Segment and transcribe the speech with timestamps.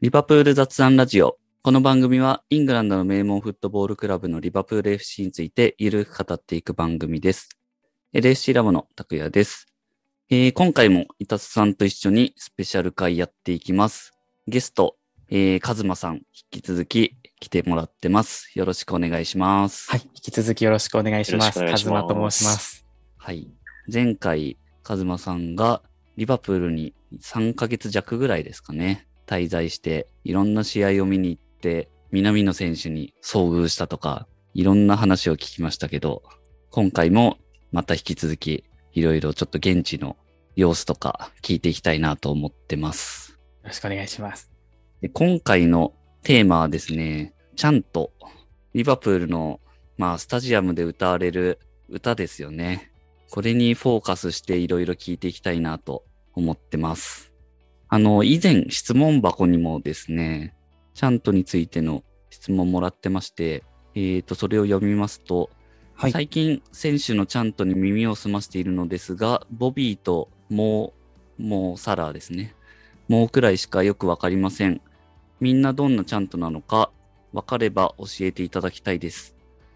[0.00, 1.38] リバプール雑談ラジオ。
[1.60, 7.48] この番組はイングランドの名門フットボールクラブのリバプール FC についてゆるく語っていく番組です。
[8.14, 9.66] LSC ラボの拓也です。
[10.30, 14.12] えー今回もイタスさんと一緒にスペシャル会やっていきます。
[14.46, 14.94] ゲスト、
[15.30, 18.52] えー、カズマさん、引き続き来てもらってます。
[18.54, 19.90] よろしくお願いします。
[19.90, 20.02] はい。
[20.04, 21.58] 引き続きよろしくお願いします。
[21.58, 22.86] よろしくお願いしますカズマと申します。
[23.16, 23.50] はい。
[23.92, 25.82] 前回、カズマさんが
[26.16, 36.22] リバプールに3ヶ月弱ぐらいですかね、滞在して、いろんな試合を見に行って、南野選手に遭遇したとか、いろんな話を聞きましたけど、
[36.70, 37.36] 今回も
[37.70, 40.16] また引き続き、いろいろちょっと現地の
[40.56, 43.32] 様子とか聞いていきたいなと思ってます。
[43.32, 44.50] よろしくお願いします。
[45.02, 48.12] で今回のテーマはですね、ちゃんと
[48.74, 49.60] リバプールの、
[49.96, 52.90] まあ、スタジアムで歌われる歌ですよね。
[53.30, 56.04] これにフォーカスしていろいろ聞いていきたいなと
[56.34, 57.32] 思ってます。
[57.90, 60.54] あの、以前質問箱にもですね、
[60.94, 65.50] チャントについての質問もらってまして、えっ、と、それを読みますと、
[65.94, 66.12] はい。
[66.12, 72.54] 最近選手のチャントに耳を澄ましているのですが、ボビーとモー、モーサラーですね。
[73.08, 74.80] モーくらいしかよくわかりません。
[75.40, 76.90] みんなどんなチャントなのか、
[77.32, 79.34] わかれば教えていただきたいです。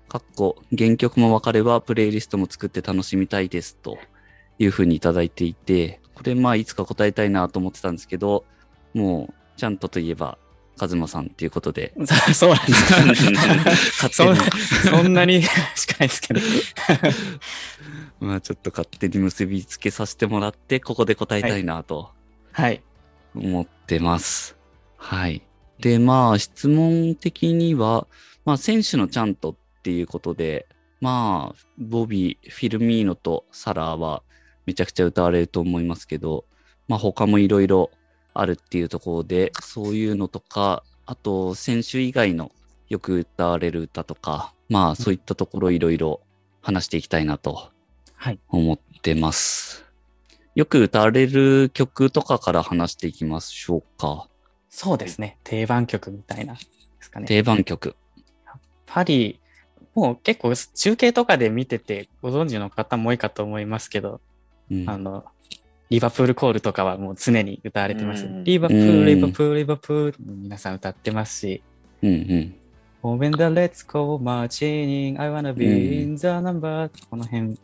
[0.09, 3.77] かっこ、原曲もわかればプレイリストも作って楽しみたいです。
[3.77, 3.99] と
[4.63, 8.45] いうふうにいただいていて、これまあいつか答えたいなと思ってたんですけど、
[8.95, 10.39] もう、チャントといえば、
[10.79, 14.09] カズマさんっていうことで、そ そうなんですか。
[14.11, 15.43] そん勝手にそんなに
[15.77, 16.41] しかないですけど。
[18.21, 22.11] まあちょっと勝手に結びつけさせてもらって、ここで答えたいなと
[22.53, 22.83] はい。
[23.35, 24.57] 思ってます。
[24.97, 25.43] はい。
[25.81, 28.07] で、まあ質問的には、
[28.45, 30.67] まあ選手のちゃんとっていうことで、
[31.01, 34.23] まあ、ボビー、フィルミーノとサラーは
[34.67, 36.45] めちゃくちゃ歌われると思いますけど、
[36.89, 37.91] まあ他もいろいろ
[38.35, 42.53] あるっていうところで、そういうのとか、あと選手以外の
[42.89, 46.21] よく歌われる歌とか、まあそういったところいろいろ
[46.61, 47.71] 話していきたいなと
[48.15, 48.39] はい。
[48.49, 49.85] 思ってます。
[50.55, 54.29] よく歌われる曲とかから話していきましょうか。
[54.69, 55.39] そうですね。
[55.45, 56.55] 定番曲みたいな。
[56.55, 56.61] で
[57.01, 57.27] すかね。
[57.27, 57.97] 定番曲。
[58.87, 59.41] パリ、
[59.95, 64.21] もう結構中継とかで見ててご存知の方も多いかと思いますけど、
[64.73, 65.25] うんあの、
[65.91, 68.25] リバプールコールとかはもう常に歌われてます。
[68.25, 71.63] うんリバプーうんル、リバプール、リバプール、皆さん歌ってますし、
[72.03, 72.55] うんうん。
[73.05, 76.91] Oh, when the let's go marching, in, I wanna be うん in the number.
[77.11, 77.59] この辺、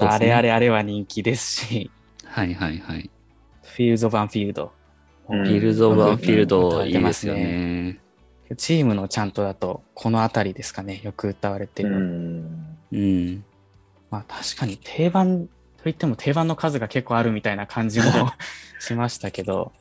[0.00, 1.90] あれあれあれは人気ですし、
[2.24, 3.10] はいはいはい。
[3.64, 4.62] Fields of Anfield。
[4.64, 7.98] うん Fields of Anfield 歌われてますいいですよねね。
[8.56, 11.98] チームのチャントだと、このあたりですかね、よく歌われてうる。
[11.98, 12.76] ん。
[12.92, 13.44] うん。
[14.10, 15.48] まあ確かに定番
[15.82, 18.06] といっても定番の数が結構あるみたいな感じも
[18.78, 19.72] しましたけど、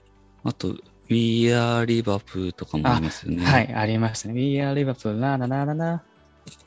[0.44, 0.75] あと、
[1.09, 3.45] We Are Liverpool とかもありますよね。
[3.45, 4.34] はい、ありましたね。
[4.35, 6.03] We are Liverpool, ななななな、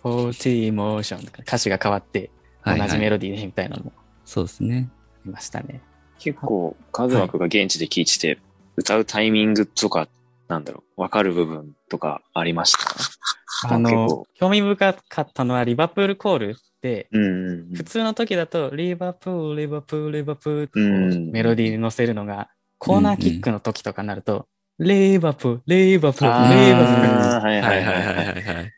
[0.04, 2.30] 40 emotion 歌詞が変わって
[2.64, 3.92] 同じメロディーでみたいなのも
[4.24, 4.88] そうですね。
[4.90, 5.80] ありましたね。
[6.18, 8.38] 結構、カズマ君が現地で聴いてて、
[8.76, 10.08] 歌うタイミングとか、
[10.48, 12.72] なんだろう、わかる部分とかありまし
[13.62, 13.68] た？
[13.74, 16.56] あの興味深かったのはリバプールコール
[17.74, 24.46] 普通の時だとリバプール、リバプール、リバプールってメロディーに乗せるのが、コーナーキックの時とかになると、
[24.78, 27.08] リバプール、リバプーあル、リバプール。
[27.08, 28.44] ーはいはいいはいいはいい。
[28.44, 28.72] はいはい。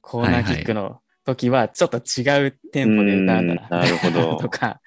[0.00, 4.80] コーナーキックの時はちょっと違うテンポで歌うんだうんなるほど とか、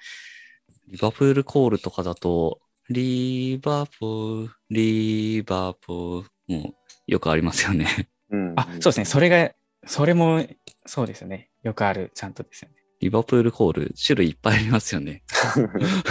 [0.88, 2.60] リバプールコールとかだと、
[2.90, 6.74] リバプール、リバプール、もう
[7.06, 8.08] よくありますよね。
[8.30, 9.04] うんあ、そうですね。
[9.04, 9.52] それが、
[9.86, 10.44] それも、
[10.84, 11.48] そうですよね。
[11.66, 12.76] よくある、ちゃんとですよね。
[13.00, 15.24] リバプールコール、種類いっぱいありますよね。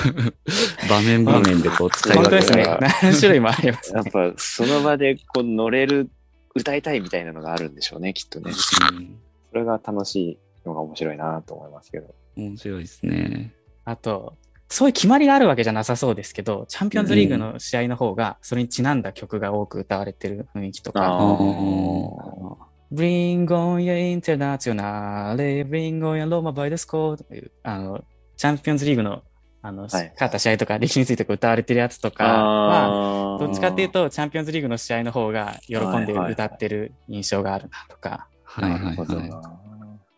[0.90, 4.12] 場面場面でこう使い分け本当ですね何種類もありますやっね。
[4.12, 6.10] ぱその場でこう乗れる、
[6.54, 8.52] 歌いたいみたいなのがあるんでしょうね、きっとね。
[8.52, 9.20] うん
[9.52, 12.14] それが楽しいのが面白いなと思いますけど。
[12.36, 13.54] 面白いですね。
[13.86, 14.36] あと、
[14.68, 22.58] そういう決まりがあるわけじゃなさそうですけど、チャンピオンズリーグの試合の方が、それにちなんだ曲が多く歌われてる雰囲気とか、ああーの
[22.96, 25.36] Bring on your internationale,
[25.68, 28.04] bring on your Roma by the score という、あの、
[28.38, 29.22] チャンピオンズリーグの、
[29.62, 29.90] あの、はい。
[29.90, 39.20] 勝った試合とか、歴史について歌われてるやつとかは、どっちかっていうと、チャンピオンズリーグの試合の方が喜んではいはいはい歌ってる印象があるなとか、はいはいなるほど。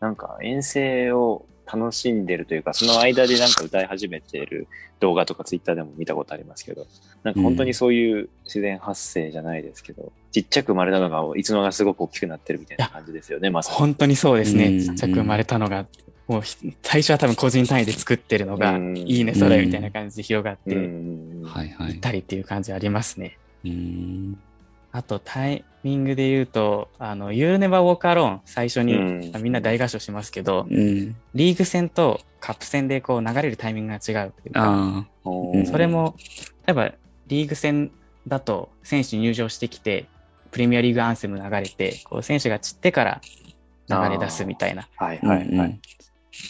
[0.00, 4.68] なんか遠征を楽しんでるというか、その間でなんか歌い始めてる
[5.00, 6.86] 動画とかツイッターでも見たことありますけど、
[7.22, 13.76] なんか本当にそういう自然発生じゃないですけど、ちっちゃく生まれたのがいつの間にかすごく大きくなってるみたいな感じですよね、まさに。
[13.76, 14.66] 本当にそうですね。
[14.66, 15.86] うんちっちゃく生まれたのが、
[16.26, 23.38] もうひ最初は多分個人単位で作ってるのが、うんいいね、それみたいな感じで広がってうんいはいはいったりっていう感じありますね。
[23.64, 24.38] うーん。
[24.92, 28.98] あとタイミングで言うと、あの、You Never Walk Alone 最初に、う
[29.38, 29.42] ん。
[29.42, 31.16] みんな大合唱しますけど、うん。
[31.34, 35.06] リーグ戦とカップ戦でこう流れるタイミングが違うっていうか、
[35.70, 36.16] それも、
[36.66, 36.92] 例えば
[37.26, 37.90] リーグ戦
[38.26, 40.06] だと選手入場してきて、
[40.50, 43.20] プレミアリーグアンセム流れて、こう選手が散ってから
[43.88, 44.88] 流れ出すみたいな。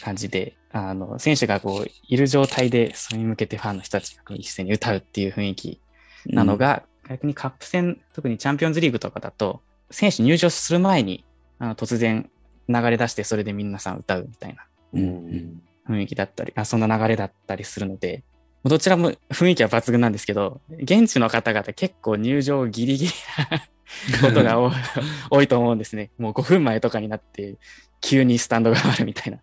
[0.03, 5.81] 感じで、あの、選手がこう、いる状態で、それに向けてファンの人たちが一斉に歌うっていう雰囲気
[6.29, 9.61] うんなの、が、逆にカップ戦、特にチャンピオンズリーグとかだと、
[9.91, 11.25] 選手入場する前に、
[11.59, 12.31] あの突然
[12.69, 14.67] 流れ出して、それで皆さん歌うみたいな
[15.89, 18.23] 雰囲気だったり、あそんな流れだったりするので、
[18.65, 23.13] どちらも雰囲気は抜群なんですけど、現地の方々結構入場ギリギリ
[24.21, 24.59] なことが
[25.31, 26.11] 多い と思うんですね。
[26.19, 27.57] もう5分前とかになって、
[28.01, 29.39] 急にスタンドが回るみたいな。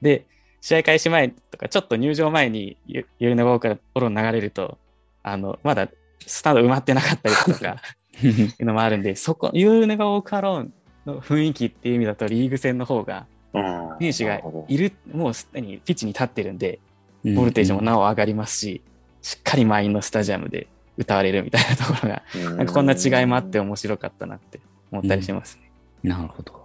[0.00, 0.26] で、
[0.60, 4.78] 試合開始前とか、ちょっと入場前にユユーネバオからポロン流れると、
[5.22, 5.88] あの、まだ
[6.26, 7.76] スタンド埋まってなかったりとか、
[8.22, 8.28] い
[8.60, 10.72] うのもあるんで、そこ、ユーネバオカローン
[11.06, 16.78] の雰囲気っていう意味だと、リーグ戦の方が、うん選手がいる、もうすでにピッチに立ってるんで、
[17.24, 18.82] うんボルテージもなお上がりますし、
[19.22, 24.60] しっかり満員のスタジアムで歌われるみたいなところが、どなんかこんな違いもあって面白かったなって
[24.92, 25.70] 思ったりしますね。
[26.04, 26.64] なるほど。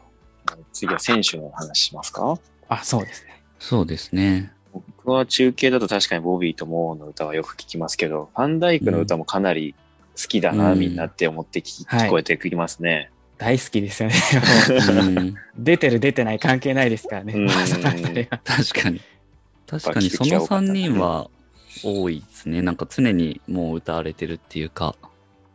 [0.72, 2.38] 次は選手の話しますか？
[2.70, 3.42] あ、そうですね。
[3.58, 4.53] そうですね。
[5.06, 9.76] 僕は中継だと確かにボビーとモーの歌はよく聞きますけど、ファンダイクの歌もかなり
[10.16, 13.12] 好きだな、うんみんなって思って聞,、はい聞こえてきますね。
[13.38, 14.16] 大好きですよね。
[14.90, 17.34] うん 出てる出てない関係ないですからね。
[18.44, 19.02] 確かに。
[19.68, 21.30] 確かにその3人は
[21.84, 22.62] 多いですね。
[22.62, 24.96] なんか常にもう歌われてるっていうか。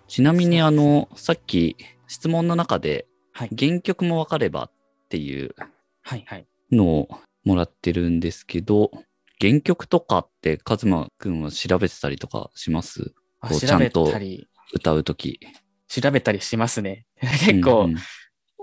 [0.09, 3.51] ちなみにあの、さっき質問の中ではい。
[3.57, 4.71] 原曲もわかればっ
[5.09, 5.55] ていう
[6.03, 6.47] はいはい。
[6.71, 7.09] のを
[7.45, 8.91] もらってるんですけど、
[9.41, 13.13] 原曲とかってカズマくんは調べてたりとかします？
[13.41, 15.41] こうあ調べちゃんとたり、歌うとき。
[15.89, 17.07] 調べたりしますね。
[17.21, 17.97] 結構、うんうん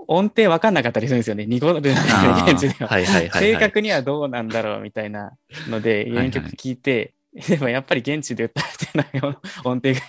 [0.08, 1.46] 音程わかんなかったりするんですよね。
[1.46, 2.88] 濁るんであー現地では。
[2.88, 3.54] はいはいはい、はい。
[3.54, 5.36] 正確にはどうなんだろうみたいな
[5.68, 7.14] ので、いはい原曲聞いて、
[7.48, 9.34] でもやっぱり現地で歌われてない
[9.64, 10.00] 音程が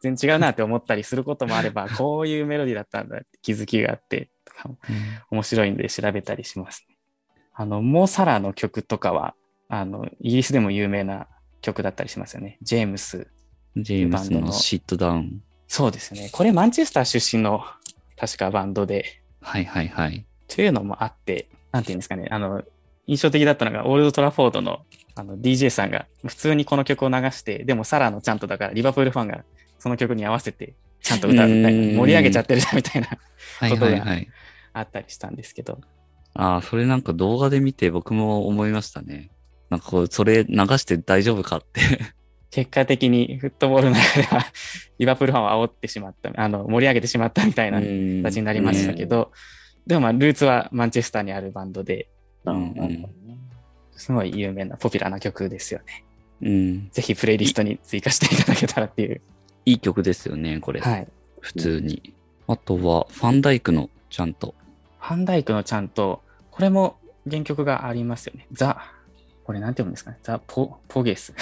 [0.00, 4.78] 全然違うなって思ったりすることもあれば、 こういうメロディーだったんだって気づきがあって、とかも
[5.32, 6.96] 面白いんで調べたりしますね。
[7.54, 9.34] あの、モーサラの曲とかは、
[9.80, 11.26] あの、イギリスでも有名な
[11.60, 12.58] 曲だったりしますよね。
[12.62, 13.26] ジェームス。
[13.76, 15.42] ジェームスのシットダウン。
[15.66, 16.30] そうですね。
[16.32, 17.64] これマンチェスター出身の
[18.16, 20.24] 確かバンドで、はいはいはい。
[20.48, 22.62] というのもあって、なんていうんですかね、あの、
[23.06, 24.84] 印象的だったのが、オールド・トラフォードの
[25.16, 29.44] あの DJ さんが普通にこの曲を流して、でもサラのちゃんとだから、リバプールファンが
[29.78, 33.08] その曲に合わせてちゃんと歌うみたいな、うん盛り上げちゃってるじゃんみたいな、
[33.60, 34.28] はいことがはいはい。
[34.72, 35.80] あったりしたんですけど、
[36.34, 39.30] ああ、それなんか動画で見て僕も思いましたね。
[39.74, 41.80] なんかこう、それ流して大丈夫かって。
[42.52, 44.46] 結果的にフットボールの中では、
[45.00, 49.32] リバプールファンを煽ってしまった、あの、盛り上げてしまったみたいな形形になりましたけど、
[49.84, 52.08] でもまあ、ルーツはマンチェスターにあるバンドで、
[52.44, 53.06] うんうんうん
[53.96, 56.04] すごい有名なポピュラーな曲ですよね。
[56.42, 56.90] うん。
[56.90, 59.20] ぜひプレイリストに追加していただけたらっていう。
[59.66, 60.80] いい曲ですよね、これ。
[60.80, 61.06] はい。
[61.38, 62.12] 普通に。
[62.48, 64.56] あとは、ファンダイクのちゃんと。
[64.98, 66.96] ファンダイクのちゃんと、これも
[67.30, 68.46] 原曲がありますよね。
[68.52, 68.82] ザ、
[69.44, 70.18] これなんて読むんですかね？
[70.24, 71.34] ザ・ポ、ポゲス。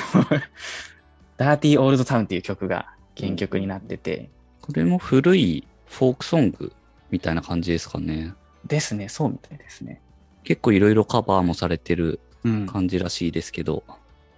[1.37, 4.29] ダーティー・オールド・タウンっていう曲が原曲になってて、
[4.61, 6.73] これも古いフォークソング
[7.11, 8.35] みたいな感じですかね。
[8.67, 10.01] ですね、そうみたいですね。
[10.45, 12.67] 結構いろいろカバーもされてるうん。
[12.67, 13.85] 感じらしいですけど。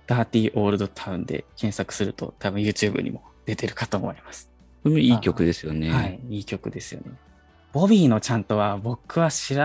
[0.06, 4.50] ダーティー・オールド・タウンで検索すると多分 YouTube にも出てるかと思います。
[4.83, 5.90] これもいい曲ですよね。
[5.90, 7.12] はい、いい曲ですよね。
[7.73, 9.56] ボビーのちゃんとは僕は調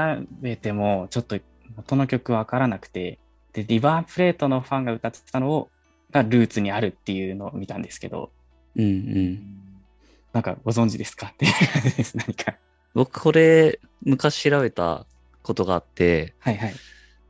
[0.41, 1.37] べてもちょっと
[1.75, 3.19] 元の曲わからなくて、
[3.53, 5.69] で、リバープレートのファンが歌ってたのを
[6.11, 8.31] がルーツにあるっていうのを見たんですけど、
[8.75, 9.59] うんうん。
[10.33, 11.27] なんかご存知ですか？
[11.27, 12.17] っていう感じです。
[12.17, 12.55] 何か。
[12.93, 15.05] 僕これ昔調べた
[15.43, 16.73] ことがあって、はいはい。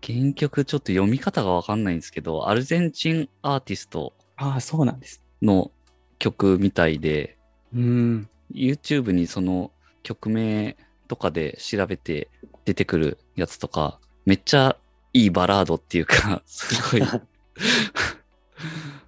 [0.02, 5.22] 原曲ちょっと読み方がわかんないんですけど、アルゼンチンアーティストああ、そうなんです。
[5.42, 5.72] の
[6.20, 7.38] 曲みたいで、
[7.74, 8.30] うーん。
[8.54, 9.72] YouTube にその
[10.02, 10.76] 曲名
[11.08, 12.30] とかで調べて
[12.66, 14.78] 出てくるやつとか、めっちゃ
[15.14, 17.02] いいバラードっていうか、 すごい、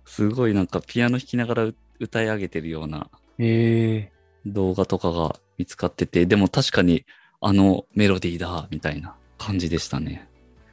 [0.06, 4.12] すごいなんかピアノ弾きながらう歌い上げてるようなええ
[4.46, 7.06] 動画とかが見つかってて、でも確かに
[7.40, 10.28] あのメロディーだ、みたいな感じでしたね。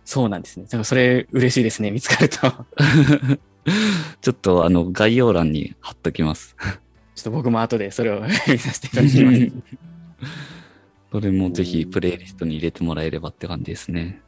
[0.05, 0.65] そうなんですね。
[0.65, 1.91] だからそれ嬉しいですね。
[1.91, 2.39] 見つかると。
[2.39, 2.53] ち ょ
[4.23, 6.57] ちょっとあの概要欄に貼っときます。
[7.21, 9.53] っと僕も後でそれを見させていただきます。
[11.11, 14.21] それもぜひプレイリストに入れてもらえればって感じですね。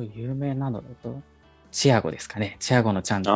[0.00, 1.20] あと有名なのだと、
[1.70, 2.56] チアゴですかね。
[2.58, 3.30] チアゴのちゃんと。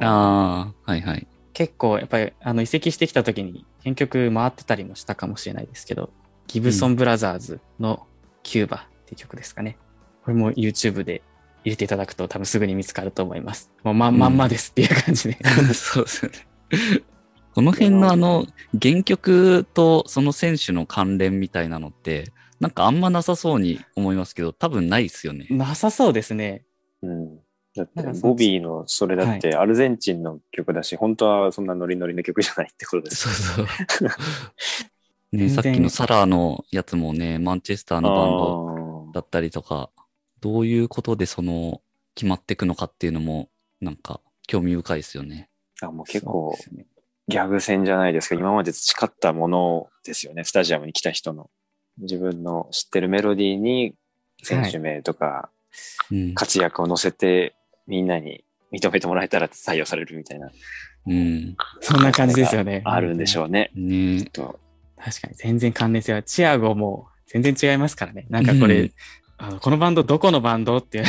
[0.00, 0.90] ああ。
[0.90, 1.26] はいはい。
[1.52, 6.10] 結構やっぱりあの移籍してきた時に原曲回ってたりもしたかもしれないですけど、
[6.46, 8.06] ギブソンブラザーズの
[8.42, 9.76] キューバっていう曲ですかね。
[10.24, 11.22] これも YouTube で
[11.64, 13.70] 入れていただくと多分すぐに見つかると思います。
[13.84, 15.38] もうまんまんまですっていう感じで。
[15.74, 16.38] そうですよね。
[17.54, 18.46] この辺のあの、
[18.80, 22.32] 原曲とその選手の関連みたいなのって、
[22.62, 25.48] なんかあんまなさそうに思いますけど、多分ないですよね。
[25.50, 26.64] なさそうですね。
[27.02, 27.36] うん。
[27.74, 33.54] だってボビーのそれだってアルゼンチンの曲だし、本当はそんなノリノリの曲じゃないってことです。
[33.54, 34.08] そうそう。
[35.36, 39.90] ね、さっきのサラーのやつもね、マンチェスターのバンドあだったりとか、
[40.40, 41.80] どういうことでその、
[42.14, 43.48] 決まっていくのかっていうのも、
[43.80, 45.48] なんか、興味深いですよね。
[45.80, 46.54] ーあもう結構
[47.28, 48.34] ギャグ戦じゃないですか。
[48.34, 50.44] 今まで培ったものですよね。
[50.44, 51.50] スタジアムに来た人の。
[52.02, 53.94] 自分の知ってるメロディーに
[54.42, 55.48] 選手名とか
[56.10, 56.34] うん。
[56.34, 57.54] 活躍を乗せて
[57.86, 60.50] みんなに認めてもらえたら採用されるみたいな。
[61.06, 61.56] うん。
[61.80, 62.82] そんな感じですよね。
[62.84, 63.70] あるんでしょうね。
[63.74, 64.60] ねと
[65.02, 68.26] 確かに全然関連性は、チアゴも全然違いますからね。
[68.28, 68.92] なんかこれ、うん
[69.38, 71.08] あのこのバンドどこのバンドって思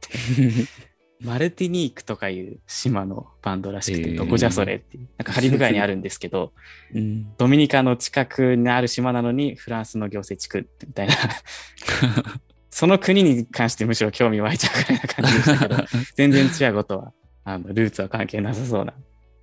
[0.00, 0.68] て、
[1.22, 5.08] マルティニークとかいう島のバンドらしくて、どこじゃそれっていう。
[5.18, 6.52] なんかカリブ海にあるんですけど、
[6.94, 7.32] うん。
[7.38, 11.14] ドミニカの近くにある島なのにフランスの行政地区みたいな。
[12.70, 15.84] その国に関してむしろ興味湧いちゃうくらいな感じでしたけど、
[16.16, 17.12] 全然チアゴとは、
[17.44, 18.94] あの、ルーツは関係なさそうな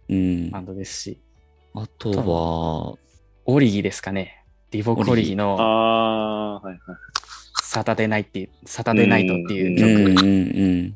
[0.10, 0.60] うんバ。
[0.60, 1.22] ンドですし、
[1.76, 2.98] あとは、
[3.46, 4.44] オリギですかね。
[4.72, 6.80] リボコリギあのあ、はいはい。
[7.62, 10.14] サタデーナイトっていう、サタデーナイトっていうう曲。
[10.14, 10.96] んうんうん。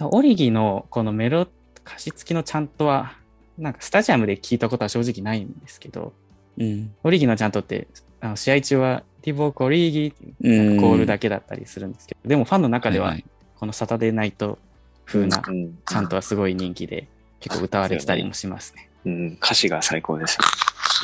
[0.00, 1.46] そうオリギのこのメロ、
[1.84, 3.18] 歌詞付きのちゃんとは、
[3.58, 6.14] なんかスタジアムで聞いたことは正直ないんですけど、
[6.56, 6.94] うん。
[7.04, 7.86] オリギのちゃんとって、
[8.22, 10.80] あの試合中はリボコリギっていううん。
[10.80, 13.14] コールだけだったりするんですけど、でもファンの中では、
[13.56, 14.58] このサタデーナイト
[15.04, 17.06] 風なうんちゃんとはすごい人気で、
[17.40, 18.88] 結構歌われてたりもしますね。
[19.04, 20.38] うん、歌詞が最高です。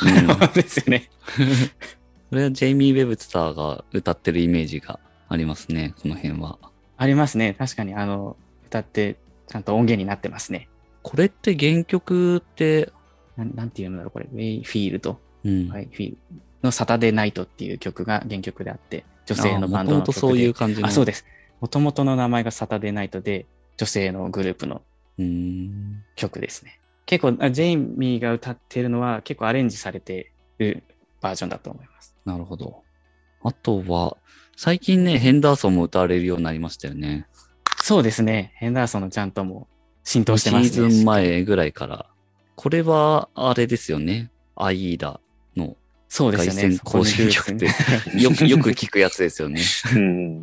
[0.03, 1.07] うんそう ですよね。
[2.31, 4.99] これはジェイミー・ウェブスターが歌ってるイメージが
[5.29, 6.57] ありますね、この辺は。
[6.97, 7.53] ありますね。
[7.59, 8.35] 確かに、あの、
[8.67, 10.69] 歌って、ちゃんと音源になってますね。
[11.01, 12.91] これって原曲って、
[13.37, 14.27] なんなんていうのだろう、これ。
[14.31, 15.19] ウェイフィールド。
[15.43, 15.69] うん。
[15.69, 16.17] はい、フィール
[16.63, 20.05] のサタデーナイトっていう曲が原曲であって、女性のバンドの曲で。
[20.05, 20.87] もともとそういう感じの。
[20.87, 21.25] あ、そうです。
[21.61, 23.45] もともとの名前がサタデーナイトで、
[23.77, 24.81] 女性のグループの。
[26.15, 26.79] 曲ですね。
[27.05, 30.83] 結構、あジェイミーが歌ってるのは結構アレンジされてる
[31.21, 32.15] バージョンだと思います。
[32.25, 32.83] なるほど。
[33.43, 34.17] あとは、
[34.55, 37.27] 最近ね、ヘンダーソンも歌われるようになりましたよね。
[37.87, 38.51] そうですね。
[38.55, 39.65] ヘンダーソンのちゃんとも
[40.03, 40.69] 浸透してますね。
[40.69, 42.05] シーズン前ぐらいから。
[42.57, 44.29] これは、あれですよね。
[44.57, 45.21] アイーダ
[45.55, 45.77] の
[46.09, 46.61] そうですよね。
[46.63, 47.65] 凱旋行進曲って、
[48.21, 49.61] よく、よく聞くやつですよね。
[49.95, 50.41] うん。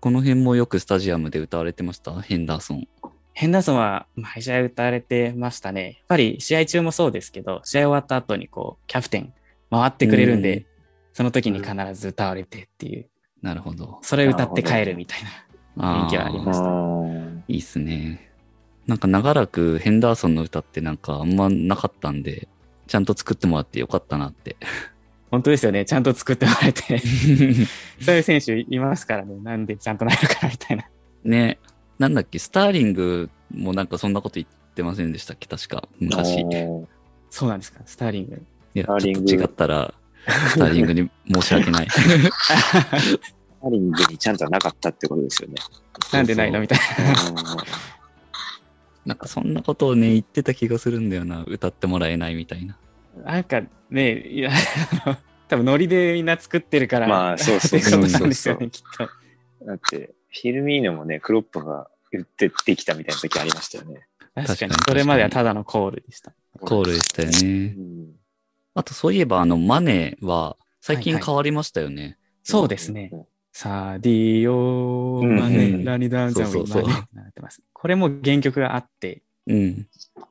[0.00, 2.20] この辺もよくスタジアムで歌われてました？
[2.20, 2.86] ヘンダーソン。
[3.32, 5.82] ヘンダーソンは毎試合歌われてましたね。
[5.82, 9.32] やっぱり試合中もそうですけど、試合終わった後にこう、キャプテン
[9.70, 10.66] 回ってくれるんで、うん
[11.14, 13.06] その時に必ず歌われてっていう、
[13.40, 14.00] なるほど。
[14.02, 15.30] それ歌って帰るみたいな
[15.78, 17.42] あ雰囲気はありました。
[17.48, 18.30] いいっすね。
[18.86, 22.48] なんか長らくヘンダーソンの歌ってなんかあんまなかったんで、
[22.86, 24.56] ちゃんと作ってもらってよかったなって。
[25.30, 25.84] 本当ですよね。
[25.84, 26.98] ちゃんと作ってもらえて、
[28.00, 29.36] そういう選手いますからね。
[29.42, 30.88] なんでちゃんとないのかなみたいな。
[31.24, 31.58] ね、
[31.98, 35.48] なんだっけ、スターリングもなんかそんなこと言ってませんでしたっけ？
[35.48, 36.44] 確か、昔。
[37.30, 38.42] そうなんですか、スターリング。
[38.74, 39.94] や、ちょっと違ったら、
[40.26, 41.88] スターリングに申し訳ない。
[43.66, 45.56] ハリングにちゃんとなかったってことですよね。
[46.12, 46.78] なんでないのみたい
[49.04, 51.42] なんかそんなことをね、言ってた気がするんだよな。
[51.46, 52.78] 歌ってもらえないみたいな。
[53.24, 53.32] な。
[53.32, 54.50] なんかね、いや、
[55.48, 59.08] 多分ノリでみんな作ってるから、まあそうそうってことなんですよね、きっと。
[59.66, 64.06] だって、フィルミーノもね、クロップが言ってできたみたいな時ありましたよね。
[64.34, 66.32] 確かに確かに、それまではただのコールでした。
[66.60, 67.66] コールでしたようね。
[67.68, 68.06] ん
[68.74, 72.18] あとそういえば、あの、マネは最近はいはい変わりましたよね。
[72.42, 73.10] そうですね。
[73.56, 77.62] うんサディオうんマネ、うんラニダンザムそうそうそうマってます。
[77.72, 79.86] これも原曲があって、うん。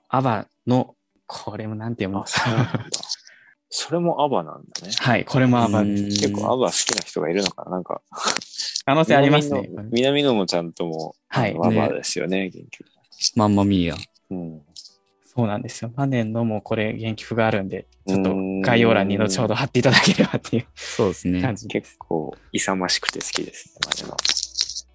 [0.10, 2.82] アバの、これもなんて読むのあ、そうなんだ。
[3.70, 4.94] それもアバなんだね。
[4.98, 8.02] はい、これもアバ結構アバ好きな人がいるのかななんか、
[8.86, 9.70] 可能性ありますね。
[9.92, 12.90] 南野もちゃんとも、はいアバですよね、原曲。
[13.36, 13.96] マンマミーヤ。
[14.30, 14.62] うん。
[15.36, 15.92] そうなんですよ。
[15.96, 21.56] マネのもこれ原曲があるんで、ちょっとうん概要欄に後ほど貼っていただければっていうそうですね感。
[21.56, 21.68] じ。
[21.68, 24.18] 結構勇ましくて好きですね、マネの。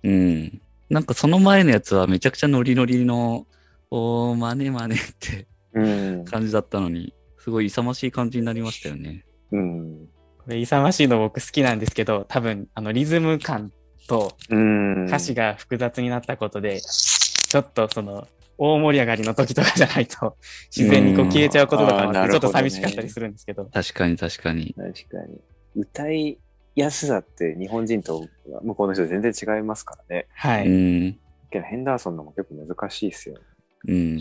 [0.02, 0.60] うん。
[0.88, 3.46] なんかその前のやつはめちゃくちゃノリノリの、
[3.90, 5.88] おー、マネマネってう
[6.20, 6.24] ん。
[6.24, 9.24] 感じだったのに、すごい勇ましい感じになりましたよね。
[9.52, 10.08] うん。
[10.38, 13.72] これ勇ましいの僕好きなんですけど、多分あのリズム感
[14.08, 15.04] とうん。
[15.06, 18.26] 歌詞が複雑になったことで、ちょっとその
[18.62, 20.36] 大盛り上がりの時とかじゃないと、
[20.74, 23.64] 自然にこう消えちゃうこととかもあって、ちょっと寂しかったりするんですけど。
[23.64, 24.74] 確かに確かに。
[24.76, 25.40] 確かに。
[25.74, 26.38] 歌い
[26.74, 28.28] やすさって日本人と
[28.62, 30.26] 向こうの人全然違いますからね。
[30.34, 30.68] はい。
[30.68, 31.18] うん。
[31.50, 33.40] けどヘンダーソンのも結構難しいですよね。
[33.88, 34.20] うん。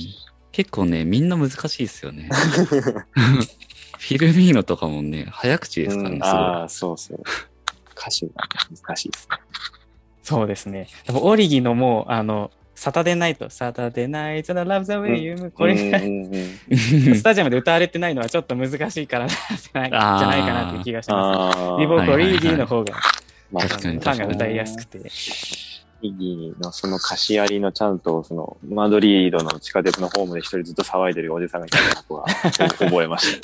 [0.54, 2.30] 結構ね、みんな難しいですよね。
[2.32, 6.24] フィルミーノとかもね、早口ですからね、うん。
[6.24, 7.22] ああ、そうそう。
[7.92, 8.32] 歌詞が
[8.86, 9.38] 難しいですね。
[10.24, 10.88] そうですね。
[11.06, 19.88] でもオリギのもう、あの、サタデーナイト、サタデーナイトのラブザウェイユーム、これスタジアムで歌われてないのはちょっと難しいからじゃな。
[19.88, 21.58] いじゃないかなって気がします。
[21.60, 22.96] あリボコはいはいはいリーギーの方が
[23.52, 23.98] まあ確かに。
[23.98, 24.98] ファンが歌いやすくて。
[26.02, 32.26] イギーのその歌詞ありのちゃんとそのマドリードの地下鉄のホームで一人ずっと騒いでるおじさんがいたことは
[32.78, 33.42] 覚えまし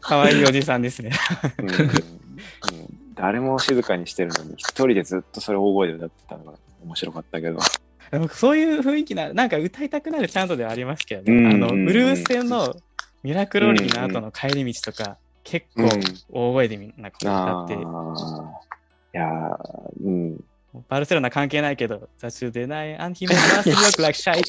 [0.00, 1.12] 可愛いおじさんですね。
[1.38, 1.62] た。
[1.62, 1.78] うんうん。
[3.14, 6.58] 誰も静かにしてるのに一人でずっとそれを大声で歌ってたのが
[6.88, 7.58] 面白かったけど。
[8.10, 11.32] でもそういう雰囲気な、なんか歌いたくなるチャントではありますけどね。
[11.32, 12.74] うんあの、ブルース戦の
[13.22, 15.90] ミラクロリーの後の帰り道とか、結構うん
[16.30, 17.78] 大声でみんなこう歌あって、あ。
[17.78, 17.78] い
[19.12, 20.44] やーうん。
[20.88, 24.42] バルセロナ関係ないけど、ザチュでない、アンヒメマスよくラクシャイ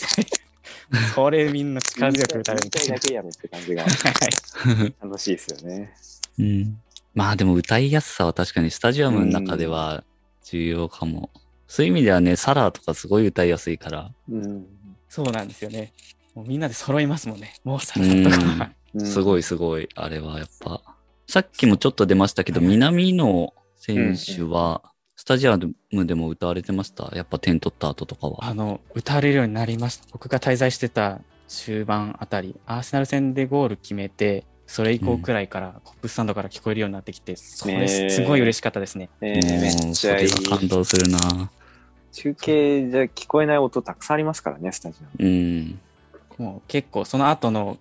[1.13, 3.00] それみんな力強く歌うみたいだ。
[3.00, 5.93] けやろって感じがはい楽しいですよね。
[6.38, 6.79] うん。
[7.13, 10.03] まあでも歌いやすさは確かにスタジアムの中では
[10.43, 11.29] 重要かも。
[11.69, 14.65] そういう意味ではね、サラーとかすごい歌いやすいから、うん。
[15.07, 15.93] そうなんですよね。
[16.33, 17.53] もうみんなで揃いますもんね。
[17.63, 18.71] もうサラさんとか。
[19.05, 20.81] すごいすごい、あれはやっぱ。
[21.27, 24.81] さっきもちょっと出ましたけど、南野選手は、
[25.15, 25.59] スタジア
[25.91, 27.11] ムでも歌われてました？
[27.13, 28.45] やっぱ点取った後とかは。
[28.45, 30.07] あの、歌われるようになりました。
[30.11, 39.09] 僕が滞在してた終盤あたり、アーセナル戦でゴール決めて、それ以降くらいから、コップスタンドから聞こえるようになってきて、それねえすごい嬉しかったですね。
[39.21, 40.38] えーめっちゃいいもう。
[40.38, 41.51] それは感動するな。
[42.11, 45.29] 中継じゃ聞こえない音たくさんありますからね、スタジアム。
[45.29, 45.79] うん。
[46.37, 47.77] もう結構その後の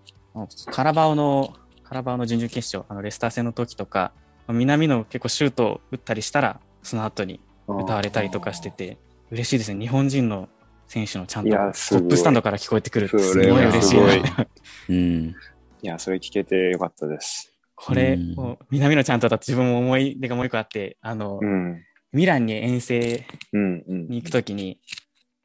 [0.67, 1.55] カラバオの、
[1.85, 4.13] カラバオの準々決勝、あのレスター戦の時とか、
[4.49, 8.99] 南の結構シュートを打ったりしたら、その後に歌われたりとかしてて、
[9.31, 9.81] 嬉しいですね。
[9.81, 10.49] 日本人の
[10.87, 14.47] 選手のちゃんといコやすごいップスタンドから聞こえてくるってすごい嬉しいいな。
[14.89, 15.35] うん。
[15.83, 17.55] いや、それ聞けてよかったです。
[17.75, 21.85] これ、うんもう南のちゃんとだと自分も思い出がもう一個あって、あの、うん。
[22.13, 23.85] ミランに遠征うん。
[23.87, 24.09] うん。
[24.09, 24.81] に行くときに、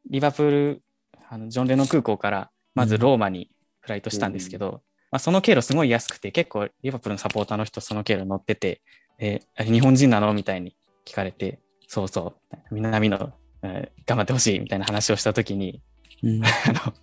[0.09, 0.81] リバプール、
[1.29, 8.81] あのジョン・レノン空港から、まずローマにフライトしたんですけど、まあ、その経路すごい安くて、結構リバプールのサポーターの人その経路乗ってて、
[9.19, 15.81] えあ日本人なのみたいに聞かれて、そうそう、南の、えー頑張ってほしいみたいな話をしたときに、
[16.23, 16.93] うん あの、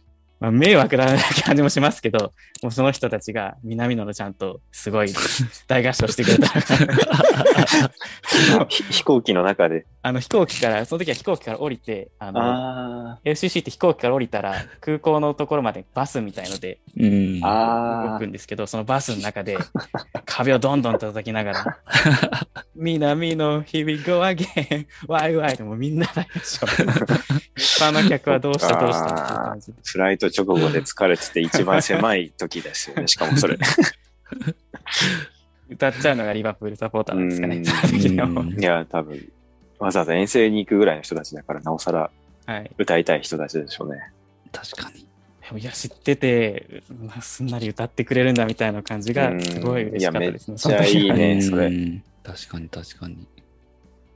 [0.40, 5.12] まあ、迷惑だな感じもしますけど、もうその人たちが南野のちゃんとすごい
[5.68, 6.48] 大合唱してくれた。
[8.68, 9.86] 飛行機の中で。
[10.02, 17.40] あの飛行機から、その時は飛行機から降りて、あの、あ FCC って飛行機から降りたら空港のところまでバスみたいのでうん。
[17.44, 18.06] あ。
[18.06, 19.58] あ動くんですけど、そのバスの中で
[20.24, 21.78] 壁をどんどん叩きながら、
[22.74, 26.66] 南の Here we go again, ワイワイでもうみんな大合唱。
[27.56, 29.78] 一般の客はどうしたどうしたっていう感じで。
[29.84, 33.58] フライト直後で疲れてて一番狭い時ですよね、しかもそれ。
[35.68, 37.62] 歌っちゃうのがリバプールサポーターなんですかね。
[38.58, 39.30] いや、多分、
[39.80, 42.10] わざわざ遠征に行くぐらいの人たちだから、なおさら
[42.46, 42.70] はい。
[42.78, 44.00] 歌いたい人たちでしょうね。
[44.52, 45.06] 確かに。
[45.42, 50.54] でもいや、知ってて、まあ、すんなり歌ってくれるんだみたいな感じがすごい嬉しかったですね。
[50.54, 51.70] めっちゃいいねうんそれ
[52.22, 53.26] 確かに確かに。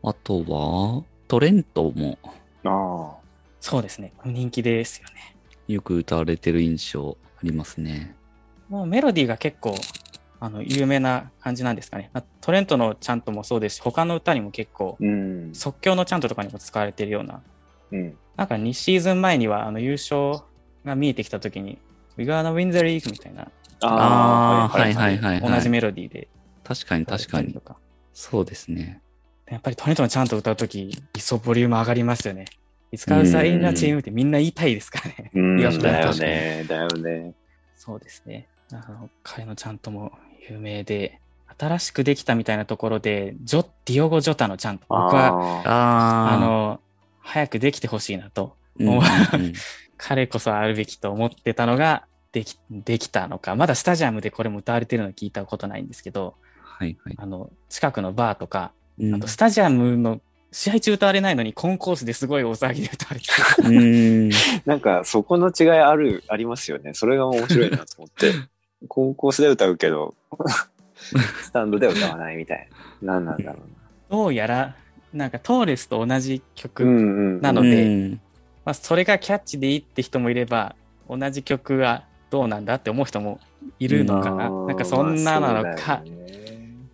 [0.03, 2.18] あとは、トレントも
[2.64, 3.16] あ
[3.61, 4.12] そうですね。
[4.24, 5.37] 人気ですよね。
[5.68, 8.14] よく歌われてる印象ありますね。
[8.68, 9.74] もうメロディーが結構
[10.44, 12.11] あの有名な感じなんですかね。
[12.12, 14.98] まあトレントのチャントもそうですし、他の歌にも結構。
[15.54, 17.42] 即興のチャントとかにも使われてるような。
[17.92, 18.14] うん。
[18.37, 20.44] なんか2シーズン前にはあの優勝
[20.85, 21.78] が見えてきた時に、
[22.18, 25.50] We gonna win the league みたいなああ、はいはいはい、はい。
[25.50, 26.28] 同じメロディーで
[26.62, 27.61] 確かに確かにと。
[27.61, 27.78] か。
[28.12, 29.00] そうですね。
[29.46, 32.44] やっぱりトレントのチャント歌う時、一層ボリューム上がりますよね。
[32.92, 35.30] いつかうさいなチームってみんな言いたいですからね。
[35.35, 35.57] うん。
[35.57, 36.64] だよね。
[36.68, 37.33] だよね。
[37.76, 38.46] そうですね。
[38.72, 40.12] あの彼のちゃんとも
[40.48, 41.20] 有名で、
[41.57, 45.70] 新しくできたみたいなところで、ジョディオゴ・ジョタのちゃんと、僕は、ああ。
[45.70, 46.80] ああ、あの、
[47.20, 49.02] 早くできてほしいなと、うんうんうん、
[49.96, 53.54] 彼こそあるべきと思ってたのが、でき、できたのか。
[53.54, 57.14] まだスタジアムでこれも歌われてるの聞いたことないんですけど、はいはい。
[57.16, 60.20] あの、近くのバーとか、うんあとスタジアムの
[60.52, 63.26] 試合中歌われないのにコンコースですごい大騒ぎで歌われて
[63.62, 63.76] る。
[63.76, 63.80] う
[64.26, 64.30] ん。
[64.64, 66.94] なんか、そこの違いある、ありますよね。
[66.94, 68.33] それが面白いなと思って。
[68.88, 70.14] コンコースで歌うけど、
[71.42, 72.68] スタンドでは歌わないみたい
[73.03, 73.14] な。
[73.14, 73.59] 何なんだろ
[74.11, 74.77] どうやら、
[75.12, 76.85] なんかトーレスと同じう曲
[77.40, 77.53] な。
[77.53, 78.20] のでうん
[78.64, 80.75] まあ、それがキャッチでいいって人もいれば、
[81.09, 83.38] 同じ曲はどうなんだって思う人も
[83.79, 84.49] いるのかな。
[84.51, 86.03] なんかそんななのか。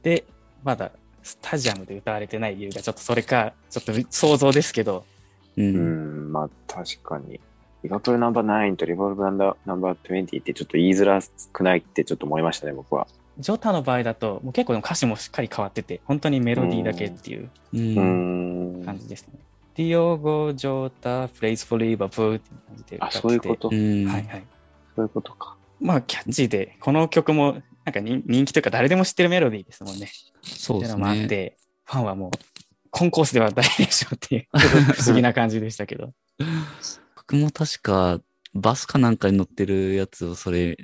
[0.02, 0.24] で、
[0.64, 0.90] まだ
[1.22, 5.04] スタジアムで歌われてない理由がちょっとそれか、ちょっと想像ですけど。
[5.56, 5.62] う。
[5.62, 7.40] うんん、まあ確かに。
[7.82, 11.20] リバプールナンバー9とリボルブナンバーナンバー20ってちょっと言いづら
[11.52, 13.06] くないってちょっと思いましたね、僕は。
[13.38, 17.48] ジョタの場合だと、もう結構歌詞もしっかり変わってて、本当にメロディーだけっていう。
[18.84, 19.38] 感じですね。
[19.76, 23.22] ディオゴ・ジョータ、フレイズ・フォー・リバプールっていう感じで歌あ、ってて。
[23.22, 23.68] そういうこと？
[23.68, 24.04] うそん。
[24.06, 24.44] はいはい。
[24.98, 25.56] ういうことか。
[25.80, 30.10] まあ、キャッチーで、この曲も、なんか人人気というか誰でも知ってるメロディーですもんね。
[30.42, 31.26] そうですっていうのもあっね。
[31.28, 32.30] て、ファンはもう、
[32.90, 36.12] コンコースでは大熱唱っていう、 不思議な感じでしたけど。
[37.30, 38.20] 僕も確か、
[38.54, 40.76] バスかなんかに乗ってるやつを、それ、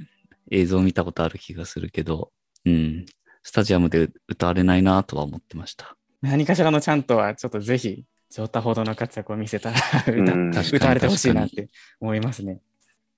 [0.53, 2.31] 映像見たことある気がするけど、
[2.65, 3.05] うん。
[3.43, 5.97] スタジアムで歌われないなとは思ってました。
[6.23, 11.69] 何かしらのちゃんとは、ちょっとぜひ、ジョータほどの活躍を見せたら歌、歌われてほしいなって
[12.01, 12.61] 思いますね。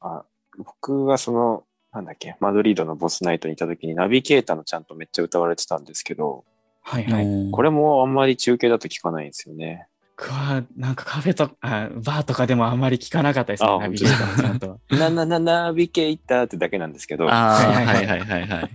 [0.00, 0.24] あ
[0.56, 6.46] 僕はその、なんだっけ、マドリードのボスナイトにいた時にナビゲーターのちゃんとめっちゃ歌われてたんですけど、
[6.80, 7.26] はいはい。
[7.26, 9.86] うんこれもあんまり中継だと聞かないんですよね。
[10.18, 14.78] 僕は、なんかカフェとあ、バーとかでもあんまり聞かなかったですね、あナビゲーターのちゃんとは。
[14.90, 18.70] な、な、な、ナビゲーターってだけなんですけど、ああ、はいはいいははいはいはい。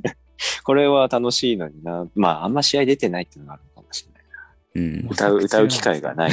[0.64, 2.06] これは楽しいのにな。
[2.14, 4.86] まあ、あんま試合出てないっていうのがあるのかもしれない。
[4.86, 5.10] うん。
[5.10, 6.30] 歌う、歌う機会がない。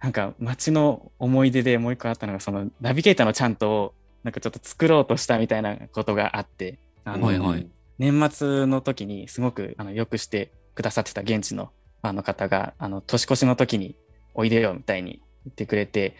[0.00, 7.66] なんか街の思い出でもう一個あったのが、そのナビゲーターのちゃんとをなんかちょっと作ろうとしたみたいなことがあって、あのはいはい
[7.98, 11.70] 年末の時にすごくあのよくしてくださってた現地の
[12.04, 13.96] ファンの方が、あの年越しの時に
[14.34, 16.16] おいでよみたいに言ってくれて、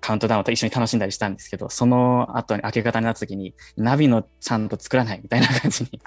[0.00, 6.00] カウントダウンと一緒に楽しんだりしたんですけど、その後に明け方になった時に、ナビのちゃんと作らないみたいな感じに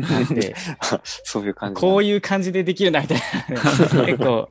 [0.00, 0.54] なって、
[1.04, 1.80] そういう感じ。
[1.80, 2.20] こういう。
[2.20, 3.18] 感じでできるなみたい
[3.50, 3.60] な
[4.06, 4.48] 結構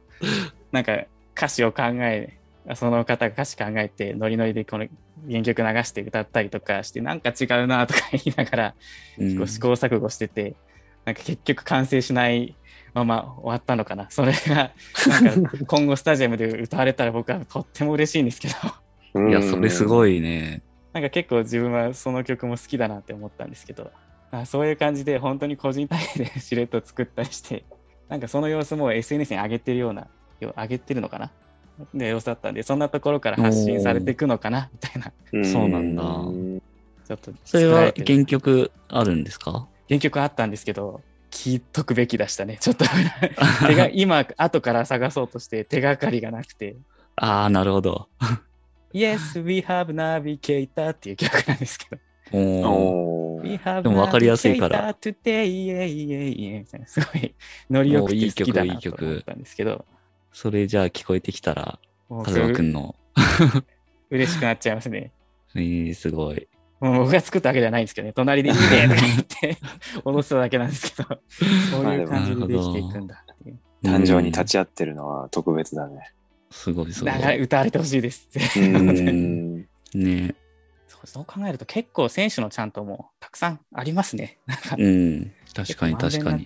[0.72, 1.04] なんか
[1.36, 2.38] 歌詞を考え
[2.76, 4.86] その方が歌詞考えてノリノリでこの
[5.30, 8.76] 原曲流して歌ったりとかしてなんか違うなとか言いながら
[9.18, 10.56] うんこう試行錯誤してて、
[11.06, 12.56] なんか結局完成しない
[12.94, 14.08] まま終わったのかな。
[14.10, 14.72] それが
[15.22, 18.50] なんか今後スタジアムで歌われたら僕はとっても嬉しいんですけ
[19.14, 19.30] ど。
[19.30, 20.18] いや、それすごい。
[20.18, 20.62] いね。
[20.94, 23.92] なんか結構自分はその曲も好きだなって思ったんですけど、
[24.32, 27.66] あそういう感じで本当に個人単位でしれっと作ったりして、
[28.10, 30.08] なんかその様子も SNS に上げてるような、
[30.40, 31.32] よ上げてるのかな。
[31.96, 35.12] で様子だったんで、そんなところから発信されていくのかなみたいな、
[35.44, 36.04] そうなんだ。
[36.04, 39.68] ちょっとそれは原曲あるんですか？
[39.90, 41.02] 原曲あったんですけど、
[41.34, 42.58] 聞いとくべきでしたね。
[42.62, 42.86] ちょっと。
[43.68, 46.76] 手が、 今、後から探そうとして手がかりがなくて、
[47.16, 48.08] ああ、なるほど。
[48.94, 52.68] Yes, we have navigator っていう曲なんですけど、おー。
[52.68, 53.44] おー。
[53.44, 54.94] We have でも分かりやすいから。
[54.94, 56.86] today, yeah, yeah, yeah.
[56.86, 57.34] すごい
[57.70, 59.86] ノリよくて好きだなと思ったんですけど、
[60.32, 62.96] それじゃあ聞こえてきたら、もうカズマくんの、
[64.12, 65.12] 嬉しくなっちゃいますね。
[65.56, 66.48] えー、すごい。
[66.84, 69.58] もう僕が作ったわけじゃないんですけどね、隣でいいねとか言って、
[70.04, 71.22] 踊ってただけなんですけど、
[71.72, 73.60] そういう感じでできていくんだっていう。
[73.86, 74.48] 誕生に立ち。
[74.52, 76.12] ち会ってるのは特別だね。
[76.52, 77.20] すごいすごいだ。
[77.20, 78.28] から歌われてほしいです。
[78.58, 79.58] うん。
[79.96, 80.36] ね
[80.88, 84.40] そうそう考えると結構選手のちゃんともたくさんありますね。
[84.46, 85.32] なんかうん。
[85.54, 86.46] 確かに確かに。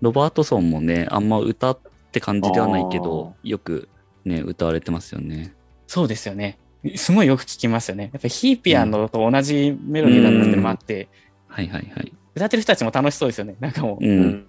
[0.00, 1.78] ロバートソンもね、あんま歌っ
[2.10, 3.88] て感じではないけど、よく
[4.24, 5.54] ね、歌われてますよね。
[5.86, 6.58] そうですよね。
[6.96, 8.04] すごいよく聞きますよね。
[8.04, 11.08] やっぱりヒーピアノと同じメロディーだったっていうのもあって、
[11.48, 12.12] はいはいはい。
[12.34, 13.56] 歌ってる人たちも楽しそうですよね。
[13.58, 14.46] なんかもう、うん。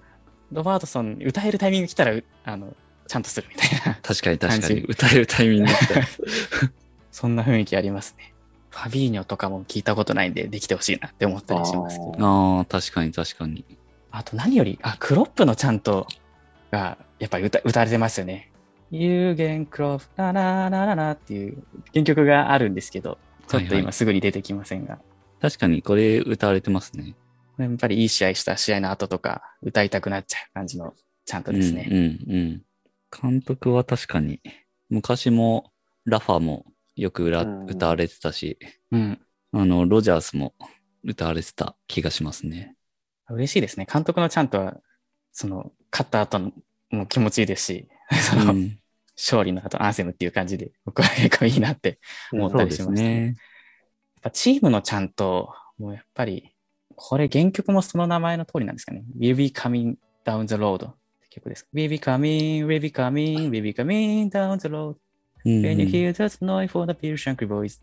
[0.51, 2.75] ロバートソン歌えるタイミング来たら、あの、
[3.07, 4.81] ちゃんとするみたいな、確かに確かに。
[4.81, 5.95] 歌えるタイミング来た。
[7.11, 8.33] そんな雰囲気ありますね。
[8.69, 12.25] ファビーニョとかも聞いたことないんで、できてほしいなって思ったりしますけど。
[12.25, 13.65] ああ、確かに確かに。
[14.11, 16.07] あと何より、あ、クロップのちゃんと
[16.71, 18.48] が、やっぱり歌歌われてますよね。
[18.91, 24.99] 有限クロップ、ラララララっていう原曲があるんですけど、ちょっとはいはい今すぐに出てきませんが、
[25.41, 27.15] 確かにこれ歌われてますね。
[27.57, 30.93] やっぱりいい試合した試合の後とか歌いたくなっちゃう感じの
[31.25, 31.87] ちゃんとですね。
[31.89, 32.63] うんうんうん。
[33.21, 34.41] 監督は確かに、
[34.89, 35.71] 昔も
[36.05, 37.25] ラファもよく
[37.67, 38.57] 歌われてたし、
[38.91, 39.19] うん。
[39.51, 40.53] あの、ロジャースも
[41.03, 42.75] 歌われてた気がしますね。
[43.29, 43.87] 嬉しいですね。
[43.91, 44.77] 監督のちゃんとは、
[45.31, 46.51] その、勝った後の
[46.91, 48.79] も気持ちいいですし、その、うん
[49.19, 51.99] 勝利の後アンセムっていう感じで、僕は結構いいなって
[52.31, 53.25] 思ったりしますすね。
[53.25, 53.35] やっ
[54.21, 56.55] ぱチームのちゃんと、もうやっぱり、
[56.95, 59.03] これ原曲もその名前の通りなんですかね。
[59.17, 61.67] We'll be coming down the road って曲です。
[61.73, 64.95] We'll be coming, we'll be coming, we'll be coming down the road.
[65.45, 67.81] うん When you hear that noise for the pure shankly boys.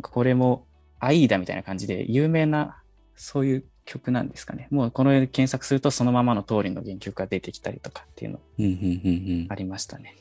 [0.00, 0.66] これも、
[0.98, 2.82] アイーダみたいな感じで有名な、
[3.16, 4.68] そういう曲なんですかね。
[4.70, 10.16] もうこの検索するとそのままの通りの原曲が出てきたりとかっていうのうんうんうんうんありましたね。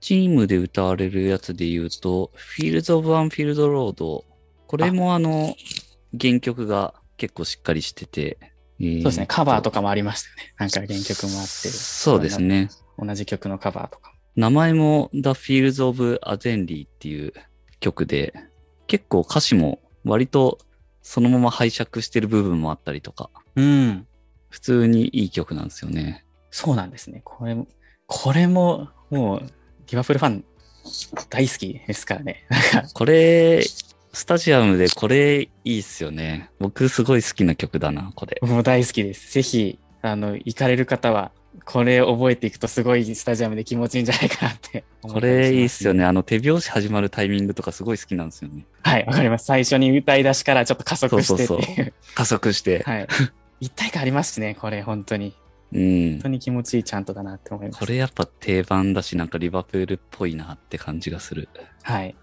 [0.00, 4.24] チームで歌われるやつで言うと、Fields of Anfield Road。
[4.66, 5.56] これもあの、
[6.18, 8.38] 原曲が結構しっかりしてて。
[8.78, 9.26] そうそうですね。
[9.26, 10.54] カバーとかもありましたよね。
[10.58, 11.68] なんか原曲もあって。
[11.68, 12.68] そうですね。
[12.98, 14.12] 同じ曲のカバーとか。
[14.36, 17.32] 名前も The Fields of Azenli っていう
[17.80, 18.34] 曲で、
[18.86, 20.58] 結構歌詞も割と
[21.06, 23.30] そのまま拝借してる部分もあったりとか。
[23.54, 24.08] うん。
[24.50, 26.24] 普通にいい曲なんですよね。
[26.50, 27.22] そうなんですね。
[27.24, 27.68] これも、
[28.08, 29.40] これも、もう、
[29.88, 30.44] リバプールファン
[31.30, 32.44] 大好きですからね。
[32.50, 36.50] なんか、これ、スタジアムでこれいいっすよね。
[36.58, 38.38] 僕すごい好きな曲だな、これ。
[38.40, 39.32] 僕も大好きです。
[39.32, 41.30] ぜひ、あの、行かれる方は、
[41.64, 46.04] これ覚えていくとすごいスタジアムで気持ちいいんじゃないかなってこれいいっすよね。
[46.04, 48.66] あの手拍子始まるタイミングとかすごい好きなんですよね。
[48.82, 49.46] はい、わかります。
[49.46, 51.48] 最初に歌い出しからちょっと加速してっていう。
[51.48, 52.82] そうそう加速して。
[52.84, 53.06] はい。
[53.60, 55.34] 一体感ありますしね、これ、本当に。
[55.72, 56.28] うん本当。
[56.28, 57.80] に気持ちいいちゃんとだなって思います。
[57.80, 61.48] これやっぱ定番だし、なんかリバプールっぽいなって感じがする。
[61.82, 62.14] はい。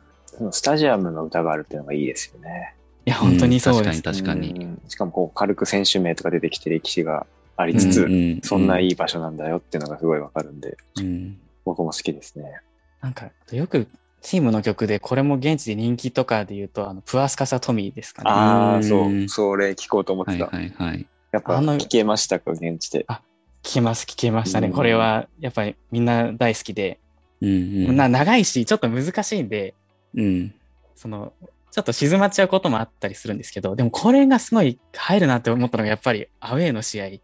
[0.51, 2.75] スタジアムの歌があるっていうのがいいですよね。
[3.05, 3.99] いや、本当にそうです。
[3.99, 4.65] ん確かに確かに。
[4.65, 8.87] うんしかもこう軽く選手名とか出てきて歴史がありつつ、うんそんないい。
[8.89, 11.37] い場所なんだよっていうのがすごいわかるんで、うん。
[11.65, 12.61] 僕も好きですね。
[13.01, 13.87] なんか、よく
[14.21, 18.29] チームの曲で、これも現地で人気とかで言うと、あの、プアスカサトミーですかね。
[18.31, 20.45] ああ、うんそう、それ聞こうと思ってた。
[20.45, 21.05] はいはいはい。
[21.31, 23.05] やっぱあの聞けましたか、現地で。
[23.63, 24.67] 聞けます、聞けましたね。
[24.67, 26.99] うんこれは、やっぱりみんな大好きで、
[27.41, 27.97] うんうん。
[27.97, 29.73] な長いし、ちょっと難しいんで、
[30.15, 30.53] うん。
[30.95, 31.33] その、
[31.71, 37.21] ちょっと静まっちゃうこともあったりするんですけど、でもこれがすごい入るなって思ったのが、やっぱりアウェーの試合で、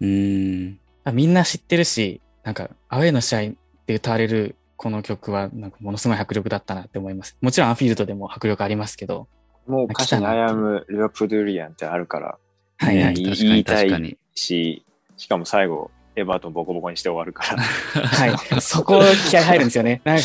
[0.00, 0.78] うん。
[1.12, 3.40] みんな知ってるし、なんか、アウェーの試合
[3.86, 7.36] で歌われるこの曲は、なんかものすごい迫力だったなって思います。
[7.40, 9.28] もちろんアンフィールドでも迫力ありますけど、
[9.66, 12.38] もう歌詞に I am リバプールリアンってあるから
[12.78, 13.14] はいはい。
[13.14, 14.18] いね確かに言いたい確かに。
[14.34, 14.84] し、
[15.16, 17.62] しかも最後、エバートンボコボコにして終わるから。
[17.62, 18.60] はい。
[18.60, 20.02] そこ気合入るんですよね。
[20.04, 20.24] なんか、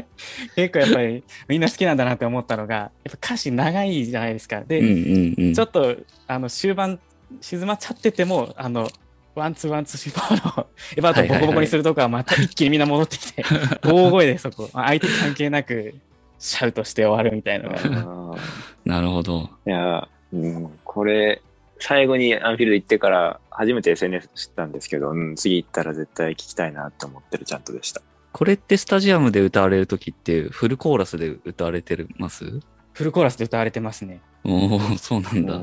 [0.56, 4.62] 結構やっぱりみんな好きなんだなって思ったのが、やっぱ歌詞長いじゃないですか。
[4.62, 5.54] で、うんうんうん。
[5.54, 5.96] ちょっと、
[6.26, 6.98] あの、終盤、
[7.40, 8.88] 静まっちゃってても、あの、
[9.34, 10.66] One two one two three four の、
[10.96, 13.44] エバートンボコボコにするとこはまた一気にみんな戻ってきて、
[13.82, 15.94] 大声でそこ、相手関係なく、
[16.38, 18.12] シャウトして終わるみたいなのが。
[18.12, 18.38] うん
[18.84, 19.48] なるほど。
[19.66, 21.40] いや、うん、これ、
[21.78, 28.02] 最後にアンフィールド行ってから初めて SNS 知ったんですけど、うん、次行ったら絶対聞きたいなって思ってるチャントでした。
[28.32, 32.60] これってスタジアムで歌われるときってフルコーラスで歌われてます？
[32.92, 34.20] フルコーラスで歌われてますね。
[34.44, 35.60] おおそうなんだ。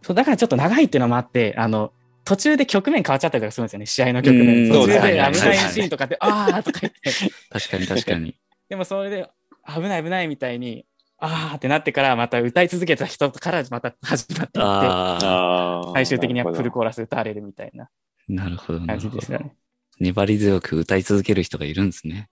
[0.00, 1.92] うんそう、だからちょっと長いっていうのもあって、あの、
[2.24, 4.68] 途中で局面変わっちゃったりとかするんですよね、試合の局う面。
[4.68, 7.10] ん途中で危ないシーンとかって、あーとか言って、
[7.50, 8.36] 確かに確かに。
[8.68, 9.28] でもそれで
[9.66, 10.86] 危ない危ないみたいに、
[11.18, 17.90] あーってなってからまた歌い続けた人からまた始まっていって、最終的にはフルコーラス歌われるみたいな
[18.28, 19.20] なるほどな感るほど。
[19.20, 19.54] じですよね。
[19.98, 22.30] 粘り強く歌い続ける人がいるんですね。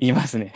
[0.00, 0.52] いいますね。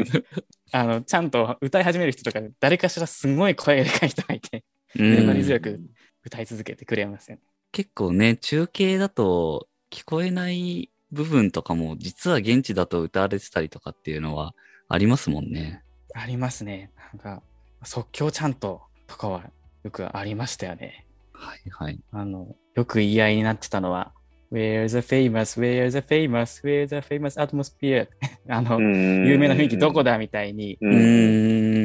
[0.72, 4.62] あの、ちゃんと歌い始める人とか、誰かしらすごい声がでかい人がいて、うん
[4.96, 5.80] 粘り強く
[6.24, 7.42] 歌い続けてくれますよね。
[7.72, 14.54] 結構ね、中継だと聞こえない部分とかも実は現地だと歌われてたりとかっていうのは
[14.88, 15.82] ありますもんね。
[16.14, 16.90] ありますね。
[17.12, 17.42] なんか、
[17.84, 19.42] 即興ちゃんととかは
[19.82, 21.06] よくありましたよね。
[21.32, 21.98] はいはい。
[22.12, 24.12] あの、よく言い合いになってたのは、
[24.52, 28.08] Where's the famous, where's the famous, where's the famous atmosphere?
[28.48, 31.81] あの、有有名な雰囲気どこだみたいに、ううんーん。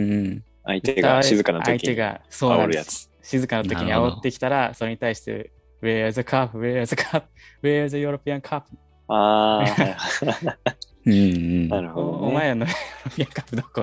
[0.67, 3.09] 相手が静かな時に相手が、そうなんで煽るやす。
[3.21, 3.29] つ。
[3.29, 5.51] 静かな時に煽ってきたら、それに対して、
[5.81, 6.51] Where's the cup?
[6.51, 7.23] Where's the cup?
[7.63, 8.63] Where's the European cup?
[9.07, 9.63] あ。
[9.63, 9.65] あ、
[11.05, 12.27] なるほおど、ね。
[12.27, 12.65] お前らの
[13.17, 13.81] European cup どこ、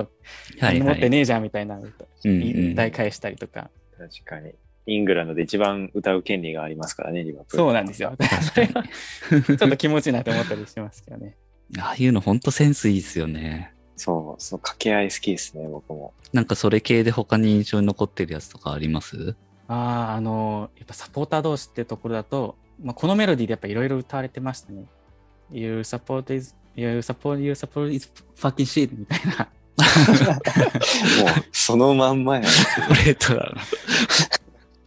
[0.59, 0.81] はいはい。
[0.81, 1.93] 持ってねえじゃんみたいな、うんうん
[2.23, 3.69] 言い返したりとか。
[3.97, 4.53] 確かに。
[4.87, 7.57] イングランドで一番歌う権利がありますからね、リバプール。
[7.57, 8.15] そうなんですよ。
[8.53, 11.35] それはちょっと気持ちいいなと思ったりしますけどね。
[11.79, 13.74] ああいうのほんとセンスいいっすよね。
[13.97, 16.13] そう、その掛け合い好きですね、僕も。
[16.33, 19.35] なんかそれ系で他に印象に残ってるやつとかあります？
[19.67, 19.73] あ
[20.11, 24.85] あ、あのやっぱサポーター同士ってところだと、まあ、このメロディーでやっぱいろいろ歌われてましたね。
[25.51, 29.47] You support is, you support, you support is fucking shit みたいな。
[31.23, 32.47] もう、そのまんまやな。
[32.47, 33.61] ストレートだな。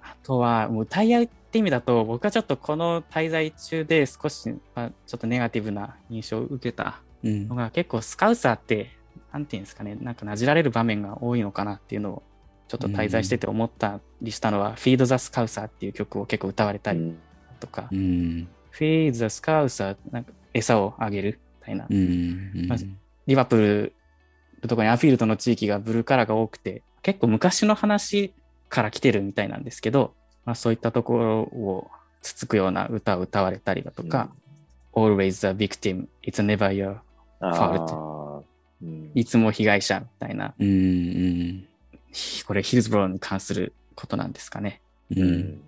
[0.03, 7.55] あとは、もう歌い合うって意味だと、僕はちょっとこの滞在中で少し、まあ、ちょっとネガティブな印象を受けたうんの。
[7.55, 8.98] が、結構スカウサーって、
[9.33, 12.23] なんていうんですかね、なんかなじられる場面が多いのかなっていうのを、
[12.69, 17.19] ちょっと滞在してて思ったりしたのは、Feed the Scouser っていう曲を結構歌われたりうん
[17.61, 18.49] とか、うん。
[18.73, 21.87] Feed the Scouser、なんか餌をあげるみたいな。
[21.89, 22.67] うん。
[22.69, 22.87] まず
[23.27, 23.93] リバプール
[24.63, 28.33] のところにアンフィールドの地域がブルーカラーが多くて、結構昔の話
[28.69, 30.15] から来てるみたいなんですけど、
[30.45, 31.91] まあ、そういったところを
[32.23, 34.31] つつくような歌を歌われたりだとか、
[34.95, 36.97] Always the victim, it's never your
[37.41, 38.23] ファウルと。
[38.23, 38.28] あー
[38.83, 39.11] うん。
[39.15, 41.69] いつも被害者みたいな、うんうん。
[42.47, 44.81] これヒルズボローに関することなんですかね。
[45.11, 45.31] ううん。
[45.41, 45.61] ん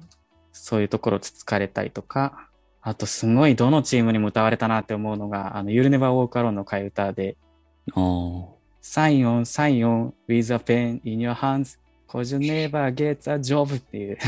[0.53, 2.49] そういうところつつかれたりとか、
[2.83, 7.37] あとすごいどのチームにも歌われたなって思うのが、あの、You'll Never Walk Alone の替え歌で、
[7.95, 8.61] ああ。
[8.83, 13.77] Sign on, sign on with a pen in your hands, cause you never get a job
[13.77, 14.19] っていう、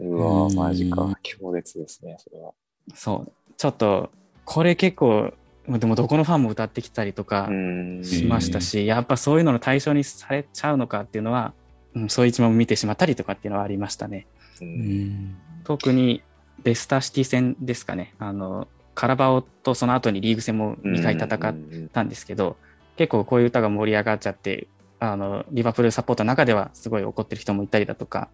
[0.00, 0.54] うわうん。
[0.54, 1.18] マジか。
[1.22, 2.52] 強烈ですね、それは。
[2.94, 4.10] そう、ちょっと、
[4.44, 5.32] これ結構、
[5.68, 8.04] でもどこのファンも歌ってきたりとかうん。
[8.04, 11.54] しましたし、やっぱそういうのの対象にされちゃうのかっていうのは、
[11.94, 14.26] うん、そういう一面も見てしまったりとかっていうのはありましたね。
[15.64, 16.22] 特に
[16.62, 18.14] レスターシティ戦ですかね。
[18.18, 22.56] あの、カラバオとその後にリーグ戦も2回戦ったんですけど、
[22.96, 28.28] 結構こういう歌が盛り上がっちゃって、あの、リバプールサポートの中ではすごい怒ってる人もいたりだとか、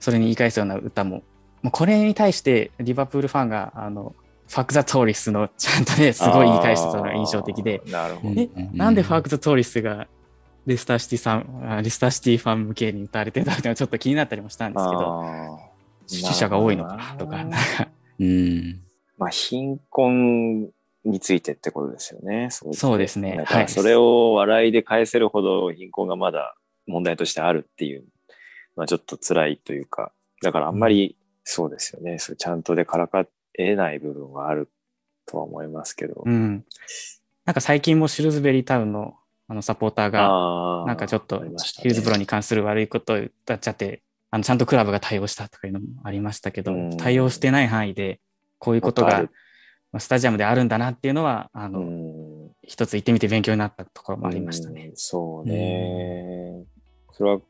[0.00, 1.22] それに言い返すような歌も、
[1.62, 4.14] もうこれに対してリバプールファンが、あの、
[4.48, 8.40] ファック・ザ・トーリスのちゃんとね、すごい言い返してたのが印象的で、なるほど。
[8.40, 10.06] えなんでファーク・ザ・トーリスが
[10.66, 13.70] レスターシティさん、あレスターシティファン向けに歌われてたっていうの？
[13.70, 15.60] はちょっと気になったりもしたんですけど、
[16.10, 17.56] 指揮者が多いのかなとか、なんか。
[18.18, 18.80] うん。
[19.18, 20.70] まあ、貧困
[21.04, 22.48] についてってことですよね。
[22.50, 23.36] そうそうですね。
[23.36, 23.68] だからはい。
[23.68, 28.04] それを笑いで返せるほど貧困がまだ問題としてあるっていう、
[28.76, 32.18] まあちょっと辛いというか、だからあんまりそうですよね。
[32.18, 33.26] それちゃんとでからか
[33.58, 34.70] えない部分はある
[35.26, 36.22] とは思いますけど。
[36.24, 36.64] うん。
[37.44, 48.20] なんか最近もシュルズベリータウンのあのサポーターが、なんかちょっとヒルズブロに関する悪いことを歌っちゃって、あのちゃんとクラブが対応したとかいうのもありましたけどうん、対応してない範囲で
[48.58, 49.28] こういうことが
[49.98, 54.86] スタジアムであるんだなっていうのは、あうの、ん一つ行ってみて勉強になったところもありましたね。
[54.86, 56.64] うんそうね。
[57.12, 57.40] それは、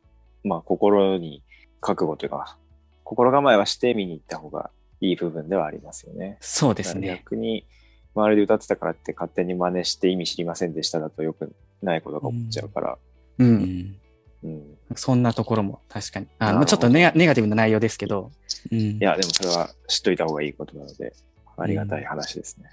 [0.43, 1.43] まあ、心に
[1.81, 2.59] 覚悟というか、
[3.05, 6.39] 心構えはして見に行った方がいい部分ではありますよね。
[6.41, 7.09] そうですね。
[7.09, 7.67] 逆に、
[8.15, 12.99] 周りで歌ってたからって勝手に真似して意味知りませんでしただとよくないことが起こっちゃうから。
[13.39, 13.45] う。
[13.45, 13.97] うんん
[14.45, 14.77] うん。
[14.95, 16.29] そんなところも確かに。
[16.39, 18.31] あのちょっとネガネガティブな内容ですけど、
[18.71, 21.15] うんいや、でもそれは知っといた方がいいことなので、
[21.57, 22.69] ありがたい話ですね。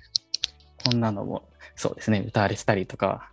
[0.85, 3.31] こんなのも、そうですね、歌われてたりとかは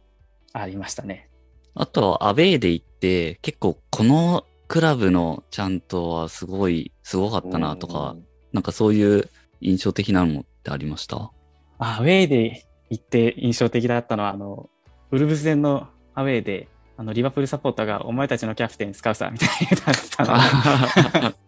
[0.52, 1.28] ありましたね。
[1.74, 8.16] あとはアウェーで行って、結構このクラブのちゃんとはすごい、すごかったなとか、
[8.52, 9.28] なんかそういう
[9.60, 11.30] 印象的なのってありました？
[11.78, 14.68] アウェーで行って印象的だったのは、あの、
[15.10, 21.34] ウルブス戦のアウェーで、あの、リバプールサポーターが、お前たちのキャプテンスカウサーみたいに歌ってたのは。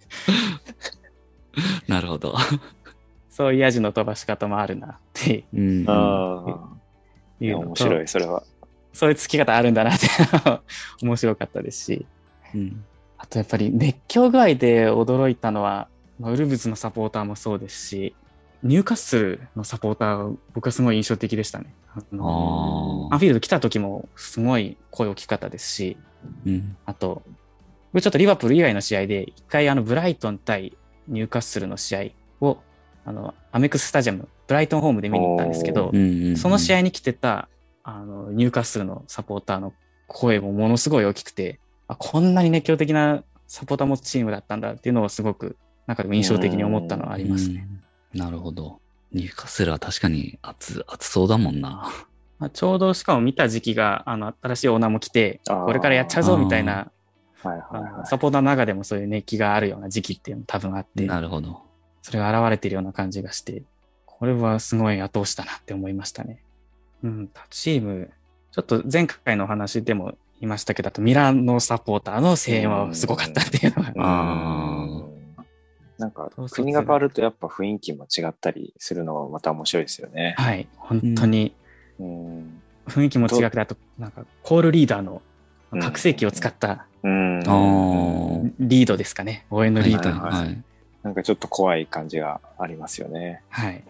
[1.89, 2.37] なるほど。
[3.29, 5.45] そういうヤジの飛ばし方もあるなって。
[5.53, 6.69] うんああ、
[7.41, 8.45] いう面白い、それは。
[8.93, 10.07] そういうつき方あるんだなって
[11.03, 12.07] 面白かったですし、
[12.55, 12.85] うん。
[13.19, 15.89] あとやっぱり熱狂具合で驚いたのは、
[16.21, 18.15] まあウルブズのサポーターもそうですし、
[18.63, 21.75] ニューカッスルのサポーター、僕はすごい印象的でしたね。
[21.95, 25.97] あのあアンフィールド来た時もすごい声大きかったですし、
[26.47, 26.77] うん。
[26.85, 27.23] あと、
[27.93, 30.77] 僕ちょっとリバプール以外の試合で、一回あのブライトン対
[31.09, 32.59] ニューカッスルの試合を、
[33.05, 35.91] あの、アメックススタジアム、ブライトンホームで見に行ったんですけど
[36.37, 37.49] その試合合に来てた、
[37.83, 39.73] あの、ニューカッスルのサポーターの
[40.07, 45.57] 声もものすごい大きくて、あこんなに熱狂的なサポーター持つチームだったんだっていうのをすごく、
[45.91, 47.67] なんかでも印象的に思ったのはありますね。
[48.15, 48.79] なるほど。
[49.11, 51.91] ニューカッスルは確かに熱、熱そうだもんな。
[52.39, 56.93] まあ、ちょうどしかも見た時期が、あの、新しいオーナーも来て、これからやっちゃうぞみたいな、
[57.43, 57.93] はいあはいはい。
[57.95, 61.61] のサポーターの中でもそういう熱気があるような時期っていうのも多分あって、なるほど。
[62.03, 63.65] それが現れているような感じがして、
[64.07, 66.45] これはすごい後押しだなって思いましたね。
[67.03, 68.13] うん、他チーム、
[68.53, 74.80] ちょっと前回のお話でも言いましたけど、あとミランのサポーターの声援はすごかったっていうのが、あうん
[76.01, 80.35] なんか国が変わるとやっぱ雰囲気も違ったりするのがまた面白いですよね。
[80.39, 81.55] はい、本当に
[82.01, 82.63] うん。
[82.87, 85.23] 雰囲気も違くて、あと、なんかコールリーダーの
[85.81, 90.19] 拡声器を使ったリードですかね、応援のリードに。
[90.19, 90.65] はいはい。
[91.03, 93.43] なんかちょっと怖い感じがありますよね。
[93.51, 93.85] はい。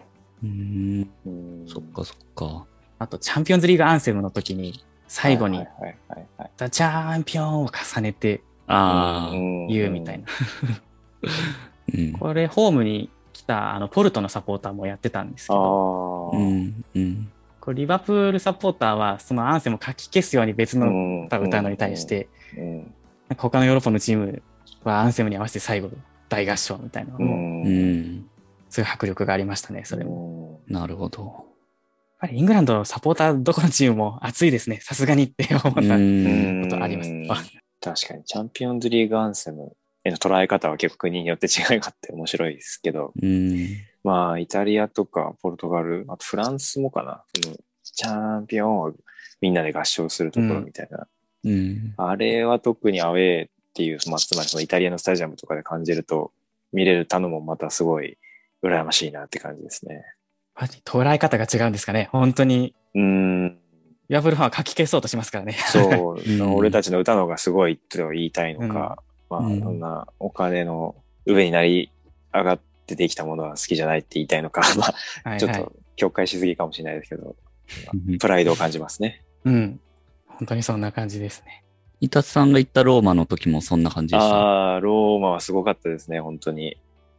[1.67, 2.65] そっかそっか。
[2.99, 5.65] あと、チャンピオンズリーグアンセムの時に、最後に
[6.57, 9.31] ザ・チャンピオンを重ねてああ。
[9.69, 10.25] 言うみたいな。
[11.93, 12.11] うん。
[12.13, 16.37] これ、ホームに来た、あの、ポルトのサポーターもやってたんですけあど、あ。
[16.37, 16.85] うん。
[16.95, 17.31] うん。
[17.59, 22.27] これリバプールサポーターは、そのアンセムを書き消すように別のん歌を歌うのに対し、て、
[22.57, 22.93] うん
[23.29, 24.41] なんか他のヨーロッパのチーム
[24.83, 25.89] はアンセムに合わせて最後、
[26.27, 28.29] 大合唱みたいなのうも、んうん。
[28.69, 30.59] すごい迫力がありましたね、それも。
[30.67, 31.51] なるほど。
[32.21, 34.79] ぱりイングランドのサポーター、どこのチームも熱いですね。
[34.81, 35.75] さすがにって思ったこ
[36.77, 37.11] とあります。
[37.81, 39.73] 確かに、チャンピオンズリーグアンセム
[40.03, 43.67] への捉え方は結構国によって違いがあって面白いですけど、うん。
[44.03, 47.23] まあ、イタリアとかポルトガル、あとフランスもかな。
[47.43, 48.93] そのチャンピオンを
[49.41, 51.07] みんなで合唱するところみたいな。
[51.43, 51.93] うん。
[51.97, 56.31] あれは特にアウェーっていう、まあ、つまりそのイタリアのスタジアムとかで感じると、
[56.73, 58.17] 見れるたのもまたすごい
[58.63, 60.03] 羨ましいなって感じですね。
[60.85, 62.09] 捉え方が違うんですかね。
[62.11, 63.57] 本当に、うーん。
[64.09, 65.53] リバプールファンは書き消そうとしますからね。
[65.53, 68.97] そう、 うん俺たちの歌の方がすごいと言いたいのか、
[69.31, 71.91] まあ、うんそんなお金の上になり
[72.33, 74.61] 上がってできたものは好きじゃないって言いたいのか、
[75.25, 75.37] まあ。
[75.37, 77.35] ちょっと境界しすぎかもしれないですけど、
[78.19, 79.23] プライドを感じますね。
[79.45, 79.79] うん。
[80.27, 81.63] 本当にそんな感じですね。
[81.99, 84.25] 伊達さんが行ったローマの時もそんな感じでした？
[84.27, 86.77] ああ、ローマはすごかったですね、本当に。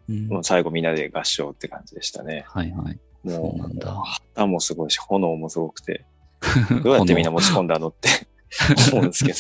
[0.08, 2.44] うんもう最後みんなで合唱って感じでしたね。
[2.48, 2.98] はいはい。
[3.22, 3.94] もそうなんだ
[4.34, 6.04] 旗もすごいし、炎もすごくて、
[6.82, 8.08] どうやってみんな持ち込んだのって
[8.92, 9.38] 思うんですけど。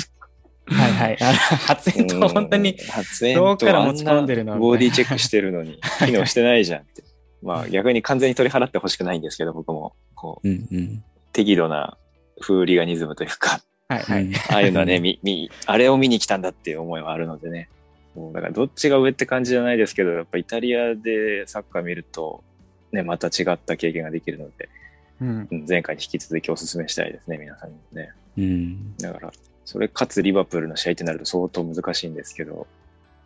[0.66, 1.16] はいはい。
[1.66, 7.02] 発煙筒本当にうん、発煙遠くから筒持ち込んでるのボディチェックしてるのに、機能してないじゃんって。
[7.42, 9.94] まあ逆に完全に取り払ってほしくないんですけど、僕も。
[10.14, 11.04] こう、うんうん。
[11.32, 11.96] 適度な
[12.40, 14.24] フーリガニズムというか、はいはい。
[14.24, 17.68] う んああいうのはね、み、み、あれを見に来たんだっていう思いはあるのでね。
[18.14, 22.44] もうだからどっちが上って感じじゃないですけど、やっぱイタリアでサッカー見ると、
[22.92, 24.68] ね、また違った経験ができるので、
[25.20, 25.48] うん。
[25.50, 28.10] うん前回に引き続きお勧めしたいですね、皆さんにもね。
[28.36, 28.96] うん。
[28.98, 29.32] だから、
[29.72, 32.66] それかつリバプールの試合ってなると相当難しいんですけど、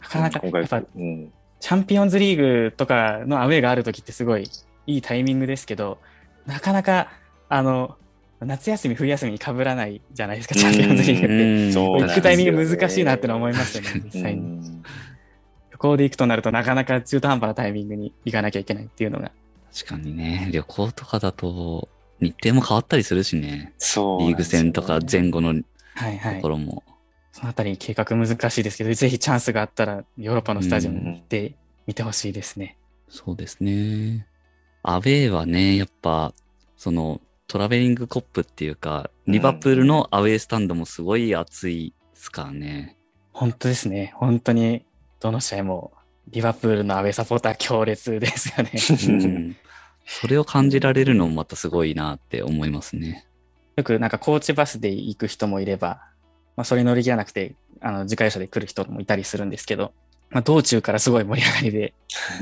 [0.01, 4.49] なかなか、今回やっぱ、うん、チャンピオンズリーグとかのアウェーがあるときってすごい
[4.87, 5.99] いいタイミングですけど、
[6.47, 7.11] なかなか、
[7.49, 7.97] あの、
[8.39, 11.35] 夏休み、冬休みに被らないじゃないですか、チャンピオンズリーグって。
[11.35, 14.41] うんそう行くタイミング難しいなってのは思いますよね、実際に。
[14.41, 14.83] うん
[15.73, 19.31] 旅行で行くとなるとなかなか中途半端なタイミングに行かなきゃいけないっていうのが。
[19.75, 23.75] 確かにね、旅行とかだと、日程も変わったりするしね。
[23.77, 25.55] そう、リーグ戦とか前後の
[25.97, 26.49] はいはいとこ。
[26.51, 26.85] ろも。
[27.33, 31.55] そのあたり計画難しいですけど、ぜひチャンスがあったらヨーロッパのスタジアムに行って
[31.87, 32.79] みてほしいですね。
[33.09, 34.27] そうですね。
[34.83, 36.33] アウェーはね、やっぱ、
[36.77, 42.97] その、トラベリングコップっていうか、リバプールのアウェースタンドもすごい熱いですからね。
[43.33, 44.13] 本当ですね。
[44.17, 44.85] 本当に、
[45.21, 45.93] どの試合も
[46.29, 48.73] リバプールのアウェーサポーター強烈ですよね。
[49.09, 49.57] うん
[50.09, 53.27] それを感じられるのもまたすごいなって思いますね。
[53.77, 56.01] よくなんかコーチバスで行く人もいれば、
[56.57, 59.93] まあ、それに乗り切らなくて、あの、自家用車で来る人もいたりするんですけど、
[60.31, 61.95] まあ、道中からすごい盛り上がりで、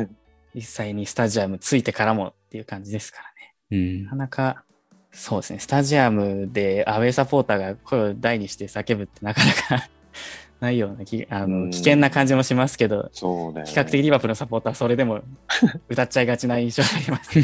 [0.55, 3.55] 実際にスタジアム着いてからもっていう感じですからね。
[3.73, 4.17] うんなか。
[4.17, 4.65] なか、
[5.11, 9.89] そうですね、スタジアムでアウェーサポーターが声を大にして叫ぶってなかなか
[10.61, 13.65] ないようなき、あうんの、危険な感じもしますけど、そうね。
[13.67, 15.23] 比較的リバプールのサポーターはそれでも
[15.91, 17.39] 歌っちゃいがちな印象があります。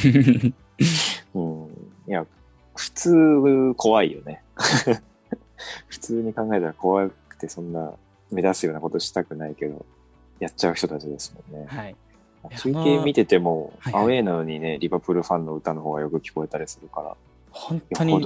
[1.34, 1.68] うん。
[2.06, 2.24] いや、
[2.80, 4.42] 普通怖いよね。
[5.88, 7.92] 普通に考えたら怖くてそんな
[8.30, 9.84] 目立つようなことしたくないけど、
[10.38, 11.66] やっちゃう人たちですもんね。
[11.68, 11.96] はい。
[12.48, 17.16] や中継見てても、はいはいアウェーなのにね、リバプールファンの歌の方がよく聞こえたりするから、
[17.50, 18.24] 本当に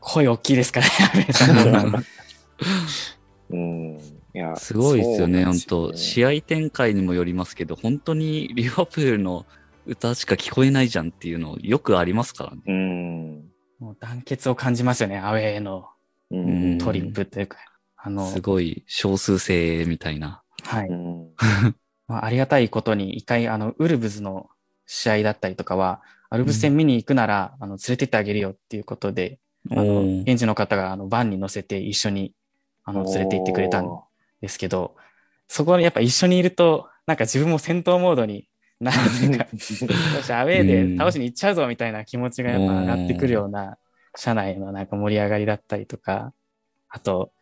[0.00, 2.04] 声大きいですからね、
[3.48, 3.58] うん。
[3.58, 3.98] うん。
[4.34, 9.46] いや、すごいですよね、本そうなんですよ当試合展開にもよりますけど、本当にリバプールの
[9.86, 12.58] 歌しか聞こえないじゃんっていうのよくありますからね。
[12.66, 13.41] うん。
[13.82, 15.88] もう団結を感じますよね、アウェーの
[16.30, 16.78] うん。
[16.78, 17.58] トリップというか。
[17.96, 20.44] あの、すごい少数制みたいな。
[20.62, 20.88] はい。
[20.88, 21.28] うん。
[22.06, 24.48] まあ、ありがたいことに、一回、あの、ウルブズの
[24.86, 29.40] 試合だったりとかは、ウルブズ戦見に行くなら、あの、連れてってあげるよっていうことで、
[29.72, 32.34] あの、現地の方が、あの、バンに乗せて一緒に、
[32.84, 34.00] あの、連れて行ってくれたん
[34.40, 34.94] ですけど、
[35.48, 38.46] そこにやっぱ一緒にいると、なんか自分も戦闘モードに
[38.82, 39.46] なるというか、
[40.16, 43.78] よし、アウェーで倒しに行っちゃうぞみたいな気持ちがやっぱ上がってくるような、
[44.16, 46.32] 社内のなんか盛り上がりだったりとか、
[46.88, 47.32] あと、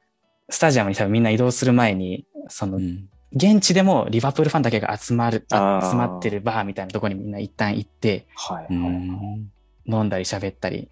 [0.49, 3.09] スタジアムに多分みんな移動する前に、そのう、ん。
[3.33, 5.57] 現地でもリバプールファンだけが集まる、集
[5.97, 8.67] まってるバーみたいなところにみんな一旦行って、はい。
[9.91, 10.91] 飲んだり喋ったり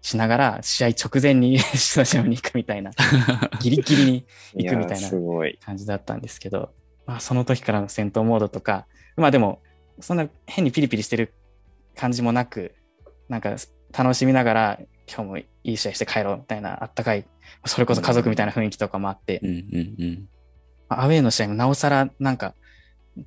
[0.00, 2.90] しながら、試合直前に スタジアムに行くみたいな、
[3.60, 5.58] ギリギリに行くみたいなやすごい。
[5.58, 6.74] 感じだったんですけど、
[7.06, 8.86] まあその時からの戦闘モードとか、
[9.16, 9.62] まあでも、
[10.00, 11.32] そんな変にピリピリしてる
[11.96, 12.74] 感じもなく、
[13.28, 13.56] なんか
[13.96, 17.26] 楽しみながら、今日もいい試合して帰ろうみたいな、あったかい、
[17.66, 19.40] それこそ家族みたいな雰囲気とかもあって、
[20.88, 22.54] アウェーの試合もなおさらなんか、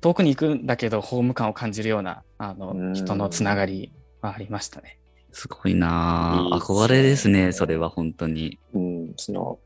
[0.00, 4.98] 遠くに行くんだけど、ホーム感を感じるような、あの、うん人のつながりはありましたね。
[5.32, 8.58] すごいな憧れですね、それは本当に。
[8.74, 9.12] うん。
[9.16, 9.58] その、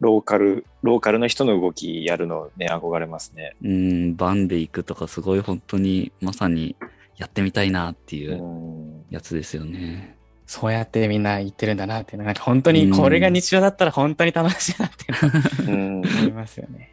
[0.00, 3.56] ローカル、ローカルの人の動きやるのね、憧れますね。
[3.62, 6.76] うん、バンで行くとかすごい本当にまさに
[7.16, 10.16] やってみたいなっていううんやつですよね。
[10.46, 16.00] そうやってみんな言ってるんだなっていうのは、なんか本当にこれが日常だったら本当に楽しいなっていうのはうん。
[16.00, 16.92] 思いますよね。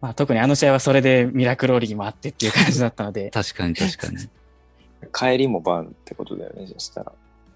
[0.00, 4.18] まあ特にあの試合はそれでミラクルオリギもあってっていう感じだったので、確かに確かに。
[5.12, 7.12] 帰りもバンってことだよね、そしたら。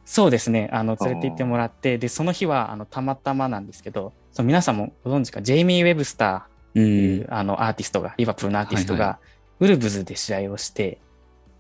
[0.09, 0.71] そうですね。
[0.73, 7.35] あの、連れて行ってもらって、で、その日は、あの、たまたまなんですけど、その皆さんもご存知か、ジェイミー・ウェブスタうーっていう、ん。
[7.35, 9.19] あの、アーティストが、リバプールのアーティストはいはが、
[9.61, 10.99] ウルブズで試合をして、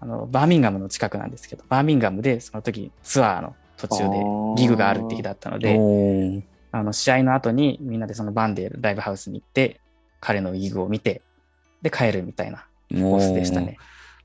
[0.00, 4.24] あの、バーミンガムの近くなんですけど、バーミンガムで、その時、ツアーの途中で
[4.56, 5.74] ギグがあるって日だったので、
[6.72, 9.78] あの、試合の後にみんなでそのバンデーライブハウスに行って、
[10.20, 11.20] 彼のギグを見て、
[11.82, 13.76] で、帰るみたいなコースでしたね。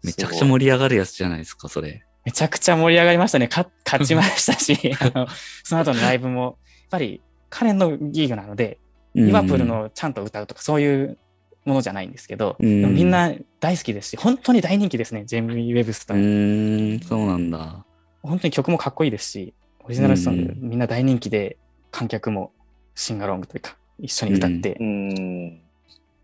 [0.01, 2.05] めちゃくちゃ盛り上がるやつじゃないですか、それ。
[2.25, 3.47] めちゃくちゃ盛り上がりましたね。
[3.47, 5.27] か勝ちましたし、 あの
[5.63, 6.53] その後のライブも、やっ
[6.91, 8.79] ぱり彼のギグなので、
[9.15, 11.17] リバプールのちゃんと歌うとかそういう
[11.65, 16.21] ものじゃないんですけど、うんみんな大好きですし、本当に大人気ですね、ジェイミー・ウェブスタうー。
[16.21, 17.85] ーん、そうなんだ。
[18.21, 19.53] 本当に曲もかっこいいですし、
[19.83, 21.57] オリジナルソング、うんみんな大人気で、
[21.91, 22.51] 観客も
[22.95, 25.59] シンガロングというか、一緒に歌ってう、ん。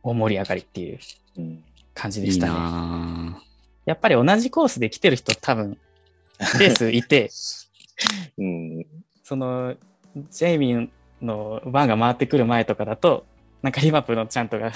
[0.01, 0.99] 大盛り上がりっていう
[1.37, 1.63] うん。
[1.93, 2.53] 感じでしたね。
[2.53, 3.41] な
[3.85, 5.77] やっぱり同じコースで来てる人多分、
[6.59, 7.29] レースいて、
[8.37, 8.85] うん。
[9.23, 9.75] その、
[10.31, 10.89] ジェイミー
[11.21, 13.25] の番が回ってくる前とかだと、
[13.61, 14.71] なんかリバプールのチャントが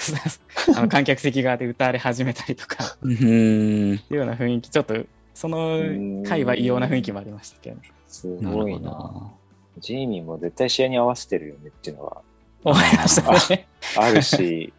[0.76, 3.94] あの観客席側で歌われ始めたりとか、ぁうーん。
[3.94, 4.94] いうような雰囲気、ちょっと、
[5.32, 5.80] その
[6.28, 7.82] 回は異様な雰囲気もありましたけどね。
[8.06, 8.90] すごいな。
[8.90, 9.30] ど。
[9.78, 12.22] ジェイミーも絶対試合に合わせてるよねっていうのは
[12.62, 13.66] 思いましたね。
[13.96, 14.72] あるし、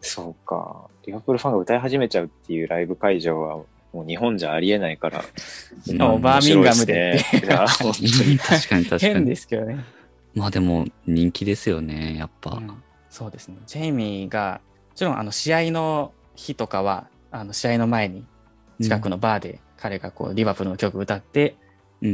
[0.00, 0.88] そうか。
[1.06, 3.64] リバプールファンが歌い始めちゃうっていうライブ会場は、
[3.96, 5.24] もう日本じゃありえないから。
[5.84, 9.24] しかもバーミンガムで に確かに確か変に。
[9.30, 9.82] ですけどね。
[10.34, 12.50] まあでも人気ですよね、やっぱ。
[12.52, 13.56] うんそうですね。
[13.66, 18.26] ジェイミーが、もちろんあの試合の日とかは、あの試合の前に
[18.82, 21.56] 近くのバーで彼がこうリバプールの曲を歌って、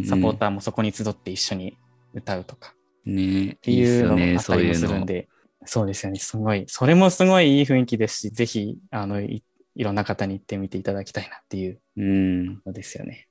[0.07, 1.77] サポーターもそこに集って一緒に
[2.15, 3.47] 歌うとかー。
[3.47, 4.87] ねっていうのもあったそうりもいうの。
[4.87, 5.29] するんで、
[5.65, 6.21] そうですよね。
[6.21, 9.43] すごい、それもすごいいい雰囲気ですし、ぜひ、あの、い
[9.75, 12.47] いろんな方に行ってみていただきたいなっていううん。
[12.67, 13.29] のですよね。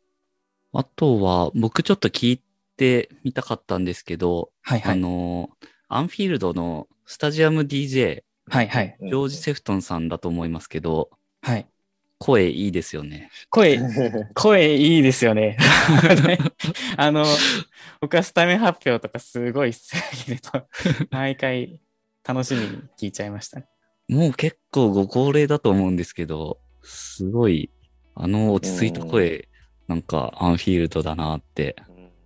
[0.73, 2.41] あとは、僕ちょっと聞い
[2.77, 4.99] てみたかったんですけど、あはいはい。
[4.99, 5.49] の、
[5.87, 8.97] アンフィールドのスタジアム DJ、はいはい。
[9.01, 11.09] ジョージ・セフトンさんだと思いますけど、
[11.41, 11.67] はい。
[12.17, 13.29] 声いいですよね。
[13.49, 13.79] 声、
[14.35, 15.57] 声いいですよね。
[16.95, 17.25] あの、
[17.99, 19.79] 僕はスタメン発表とかすごい好
[20.15, 20.67] きでと、
[21.09, 21.81] 毎回
[22.23, 23.67] 楽しみに聞いちゃいましたね。
[24.11, 27.71] もう結構ご高齢だと思うんですけど、すごい、
[28.13, 29.47] あの落ち着いた声、
[29.87, 31.77] なんかアンフィールドだなって、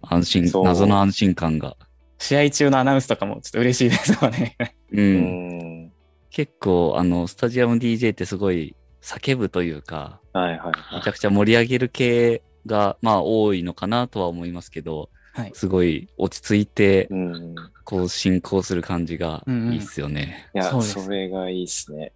[0.01, 1.77] 安心、謎の安心感が。
[2.17, 4.57] 試合中のアナウンスとかもちょっと嬉しいですよね。
[4.93, 4.99] う。
[4.99, 5.91] うんん。
[6.31, 15.51] 結構、あの、スタジアム DJ ってすごい叫ぶというか、はいはいはめちゃくちゃ盛り上げる系が、まあ多いのかなとは思いますけど、はい。
[15.53, 17.35] すごい落ち着いてい。、うん。
[17.53, 20.49] いこう進行する感じがうんうんいいっすよね。
[20.53, 22.13] や、そうですそれがいいっすね。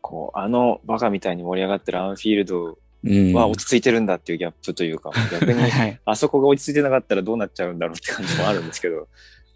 [0.00, 3.32] こう、あのバカみたいに盛り上がってるアンフィールドうん。
[3.34, 6.00] は落ち着いてるんだっていうギャップというか、 逆にはいはい。
[6.04, 9.08] あそこが落ち着いてなかったらどうなっちゃうんだろうって感じもあるんですけど、う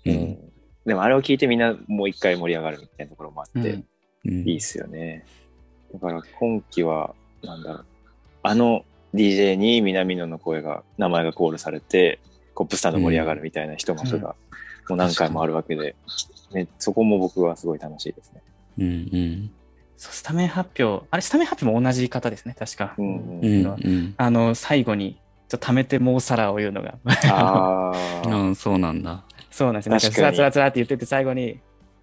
[0.06, 0.38] うんん。
[0.84, 3.86] でもあれを聞いてみんなもう一回盛り上がるみたいなところもあって、うん
[4.26, 5.24] うんいいっすよね。
[5.92, 7.14] だから今季は、
[7.44, 7.84] なんだろう、
[8.42, 12.18] あの DJ に南野の声が、名前がコールされて、
[12.56, 14.34] コップスタンド盛り上がるみたいな一幕が、
[14.88, 15.94] もう何回もあるわけで、
[16.52, 18.42] ね、そこも僕はすごい楽しいですね。
[18.78, 19.50] うんうん。
[19.98, 22.94] そうスタメン発表、あれ、スタメン発表も同じ方ですね、確か。
[22.96, 24.14] うんううん。
[24.16, 26.94] あの、最後に、ちょっと貯めてもうサラを言うのが。
[27.30, 27.92] あ
[28.26, 29.22] うあ、ん、そうなんだ。
[29.50, 29.90] そうなんですよ。
[29.92, 31.60] なんか、つらつらつらって言ってて、最後に、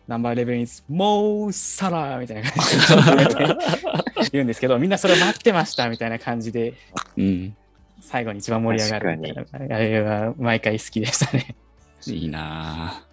[0.07, 2.63] ナンバーレベンイズ、もうサラみたいな感
[3.29, 3.55] じで
[4.33, 6.73] 言うんですけど、みんなそれを待ってましたみたいな感じで、
[7.17, 7.55] うん。
[8.05, 9.75] 最後に一番盛り上がるみたいな。
[9.75, 11.55] あれは毎回好きでしたね。
[12.05, 13.03] いいな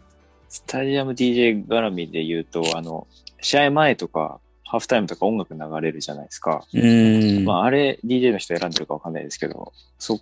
[0.49, 3.07] スタジアム DJ 絡みで言うと、あの、
[3.41, 6.65] 試合前とか、ハーフタイムとか音楽流れるじゃないですか。
[6.75, 7.45] ぁうん。
[7.45, 10.21] まあ、あれ DJ の人選んでるかわかんないですけど、そ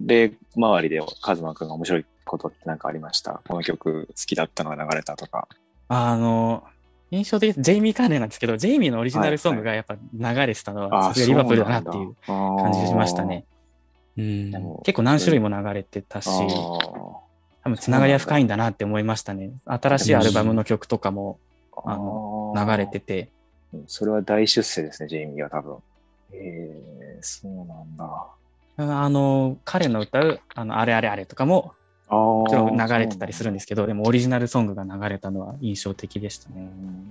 [0.00, 3.42] れ周りでカズマくんが面白いことってなんかありました？
[3.48, 5.48] この曲好きだったのが流れたとか。
[5.88, 6.62] あの、
[7.10, 13.44] 印象的、ジェイミー関連なんですけど、ジェイミーのオリジナルソングがやっぱ流れてたのは、さすがリバプールだなっていう感じがしましたね。
[14.20, 19.50] うん結構何種類も流れてたし、多分つながりは深いんだなって思いましたね。
[19.66, 21.38] 新しいアルバムの曲とかも
[21.76, 23.30] ああー流れてて、
[23.86, 25.76] それは大出世ですね、ジェイミーは多分。
[26.32, 28.26] えー、そうなんだ。
[28.76, 31.74] あの、彼の歌う、あの、あれあれあれとかも、
[32.08, 32.86] あもちろんあ。
[32.86, 36.56] 流れてたりするんですけど、でもオリジナルソングが流れたのは印象的でしたね。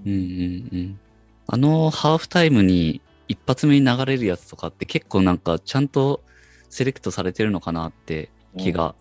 [0.06, 0.20] うんうん
[0.74, 1.00] うんうん。
[1.48, 6.22] あの、ハーフタイムに一発目に流れるやつとかって結構なんかちゃんと
[6.70, 8.96] セレクトされてるのかなって気が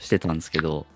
[0.00, 0.86] してたんですけど、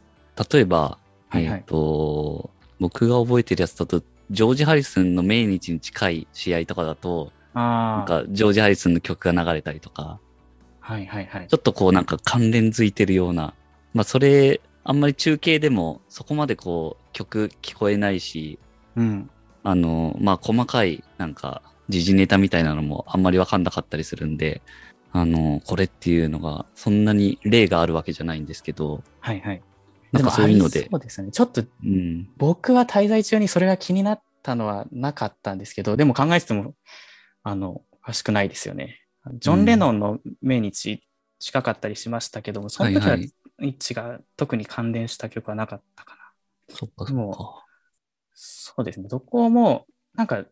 [0.53, 0.99] 例えば、
[1.29, 2.51] はいはいえっ、と、
[2.81, 10.19] 僕が覚えてるやつだと、ジョージ・ハリスンの命日に近い試合とかだと、なんかジョージ・ハリスンの曲が流れたりとか、
[10.81, 11.55] はいはいはいち。
[11.55, 13.55] ょっとこうなんか関連づいてるような
[13.95, 18.59] まあそれ、あんまり中継でもそこまでこう曲聞こえないし、
[18.97, 19.31] うん。
[19.63, 24.63] あの、まあ細かいなんか時事ネタみたいなのもあんまりわかんなかったりするんで、
[25.17, 29.63] あの、これっていうのがそんなに例があるわけじゃないんですけど、はいはい。
[30.11, 31.31] なんかそういうのでそうですね。
[31.31, 32.29] ちょっとうん。
[32.37, 36.75] 僕は滞在中にそれが気になったのはなかったんですけど、でも考えてても、
[37.45, 39.03] あの、おかしくないですよね。
[39.35, 41.03] ジョン・レノンの命日
[41.39, 46.75] 近かったりしましたけども、その時ははい一致が特に関連した曲はなかったかな。
[46.75, 47.65] そっかそっもか。
[48.35, 49.07] そうですね。
[49.09, 50.45] どこも、なんか、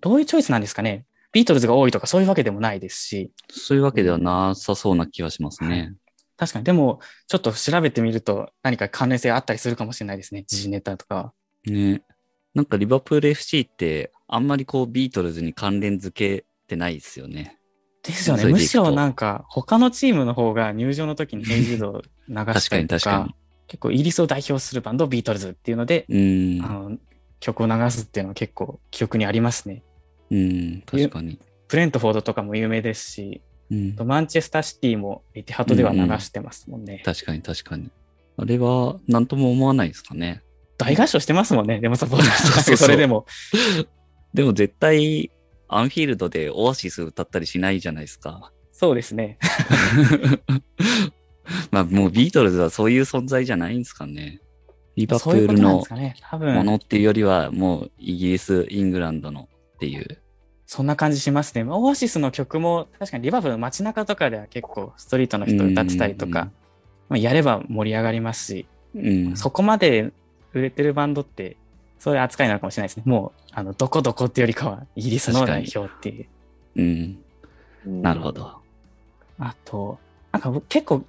[0.00, 1.04] どういうチョイスなんですかね。
[1.32, 5.94] ビートルズが多いとかそういうわけでもないですし、そういうわけではなさそうな気はしますね。
[6.36, 10.44] 確かに、でも、ちょっと調べてみると何か関連性あったりするかもしれないですね。
[10.46, 11.32] 時事ネタとかは。
[11.66, 12.02] ね。
[12.54, 17.58] なんかリバプール FC ってあんまりこうビートルズに関連付けてないですよね。
[18.02, 18.44] ですよね。
[18.44, 23.34] むしろなんか、他のチームの方が入場の時にヘイジードを流確かしたりとか、に確かに。
[23.66, 26.68] 結構イギリスを代表するバンド、ビートルズっていうので、うんあ。
[26.68, 26.98] の
[27.40, 29.82] 曲を流すっていうのは結構記憶にありますね。
[30.30, 30.82] うん。
[30.86, 31.38] 確かに。
[31.68, 33.96] ブレントフォードとかも有名ですし、うん。
[34.04, 37.02] マンチェスターシティもエティハトでは流してますもんね。
[37.04, 37.90] 確かに確かに。
[38.36, 40.42] あれは何とも思わないですかね。
[40.78, 41.80] 大合唱してますもんね。
[41.80, 43.26] でもサポーターそれでも。
[44.32, 45.30] でも絶対
[45.66, 48.52] アンフィールドでオアシス歌ったりしないじゃないですか。
[48.72, 49.38] そうですね。
[51.72, 54.40] まあもうビートルズはそういう存在じゃないんですかね。
[54.96, 55.86] リバプールのも
[56.38, 59.48] 分、のっていうよりはもうイギリス、イングランドの
[59.78, 60.18] っていう。
[60.66, 61.64] そんな感じしますね。
[61.64, 66.50] まあオアシスの曲も、確かにリバプールの街中とかでは結構ストリートの人歌ってたりとか、
[67.08, 69.36] まあ、やれば盛り上がりますし、うん。
[69.36, 70.12] そこまで
[70.52, 71.56] 売れてるバンドって、
[71.98, 73.04] そういう扱いなのかもしれないですね。
[73.06, 76.26] もう、あの、どこどこってよりかは、イギリスの代表っていう。
[76.76, 76.84] うん。
[77.86, 78.32] うんなるほ。
[78.32, 78.52] ど。
[79.38, 79.98] あと、
[80.32, 81.04] なんか僕結構、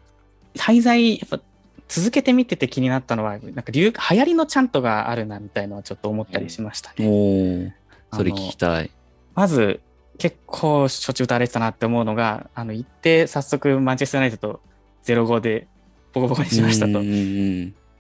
[0.56, 1.42] 滞在、やっぱ、
[1.90, 7.08] 続けて見てて気になったのは、なんか流、流行りのチャントがあるな、みたいのはちょっと思ったりしましたおね。
[7.08, 7.72] ー、
[8.14, 8.92] それ聞きたい。
[9.36, 9.82] まず、
[10.18, 14.60] 結構しょっちゅう歌われてたなって思うのが、あの、行って早速マンチェスター・ユナイテッド
[15.06, 15.68] 0-5で
[16.14, 17.02] ボコボコにしましたと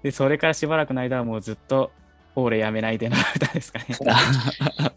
[0.03, 1.91] で、それからしばらくの間はもうずっと、
[2.35, 3.85] オーレやめないでの歌ですかね。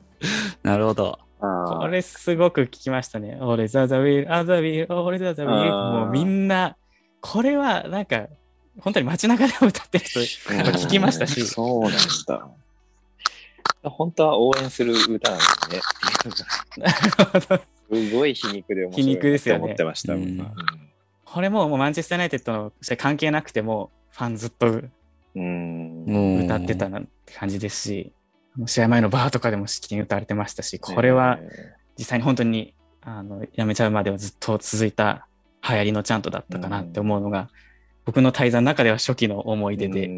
[0.62, 1.18] なるほど。
[1.40, 3.36] あこれすごく聞きましたね。
[3.40, 5.70] Ole's at the wheel、at the wheel、Ole's at the wheel。
[5.70, 6.76] もうみんな、
[7.20, 8.26] これはなんか、
[8.78, 12.48] 本当に街中でも歌ってる人、聞きましたしうんそうなんだ。
[13.85, 15.70] 本当は応援する歌なんです
[16.80, 16.89] ね。
[18.11, 20.14] すごい皮肉で面白い皮肉ですよねと思ってました。
[20.14, 20.55] うん
[21.33, 28.12] これももうマンチェスター・ユナイテッドの関係なくても、ファンずっと歌ってたなって感じですし、
[28.66, 31.39] 試合前のバーとかでもしきりに歌われてましたし、これは
[31.99, 35.26] 実際に本当にあのやめちゃうまではずっと続いた
[35.66, 37.49] 流行りのチャントだったかなって思うのが、
[38.05, 40.09] 僕の滞在の中では初期の思い出で。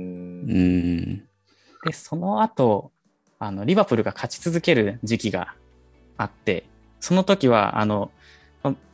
[1.85, 2.91] で、その後、
[3.45, 5.55] あの、リバプールが勝ち続ける時期が
[6.17, 6.65] あって、
[7.01, 8.11] その時は、あの、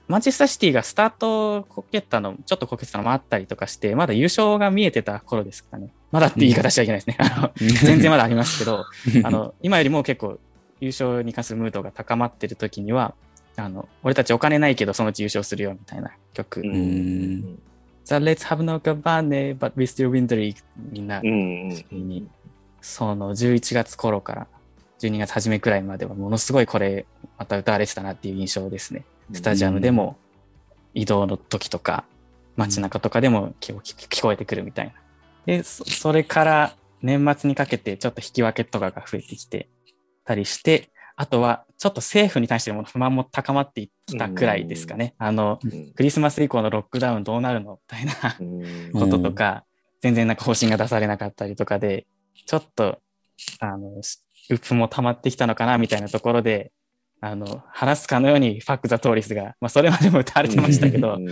[0.08, 5.92] マンチェスターシティがスタートをこけたの、ちょっとこけてたのもあったりとかして、まだ優勝が見えてた頃ですかね。
[6.10, 7.16] まだって言い方しちゃいけないですね。
[7.20, 8.84] あの全然まだありますけど、
[9.22, 10.40] あの、今よりも結構
[10.80, 13.14] 優勝に関するムードが高まってる時には、
[13.54, 16.60] あの、俺たちお金ないけどそのうち優勝するよみたいな曲。
[16.60, 17.60] ん
[18.04, 20.56] The Let's Have No Cabane, but we still win the league
[20.90, 21.70] みんなうん
[22.80, 24.46] その11月頃から
[25.00, 27.06] 12月初めくらいまではものすごいこれ
[27.38, 29.04] また歌われてたなっていう印象ですね。
[29.32, 30.16] スタジアムでも
[30.94, 32.04] 移動の時とか
[32.56, 34.92] 街中とかでも聞こ聞こえてくるみたいな。
[35.46, 39.68] で、そそれから年末にかけてちょっと引き分けとかが増えてきて
[40.24, 45.14] たりして、あとはちょっと政府に対しても不満も高まってきたくらいですかね。
[45.18, 47.72] あの、うんクリスマス以降のロックダウンどうなるの？
[47.72, 49.64] みたいなうんこととか、
[50.00, 52.06] 全然なんか方針が出されなかったりとかで、
[52.46, 53.00] ちょっと、
[53.60, 54.20] あの、し
[54.50, 56.72] 鬱憤も溜まってきたのかなみたいなところで、
[57.20, 61.28] あの、話すかのようにファック・ザ・トーリスが、まあそれまでも歌われてましたけどう、ん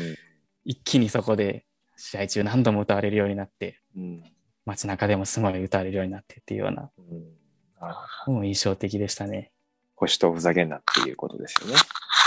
[0.64, 1.64] 一気にそこで
[1.96, 4.22] 試合中何度も歌われるようになって、うん
[4.66, 7.38] 街中でもすごい歌われるようになってっていうような、うん
[7.80, 9.50] あもう印象的でしたね。
[9.96, 11.76] 保守党ふざけんなっていうことですよね。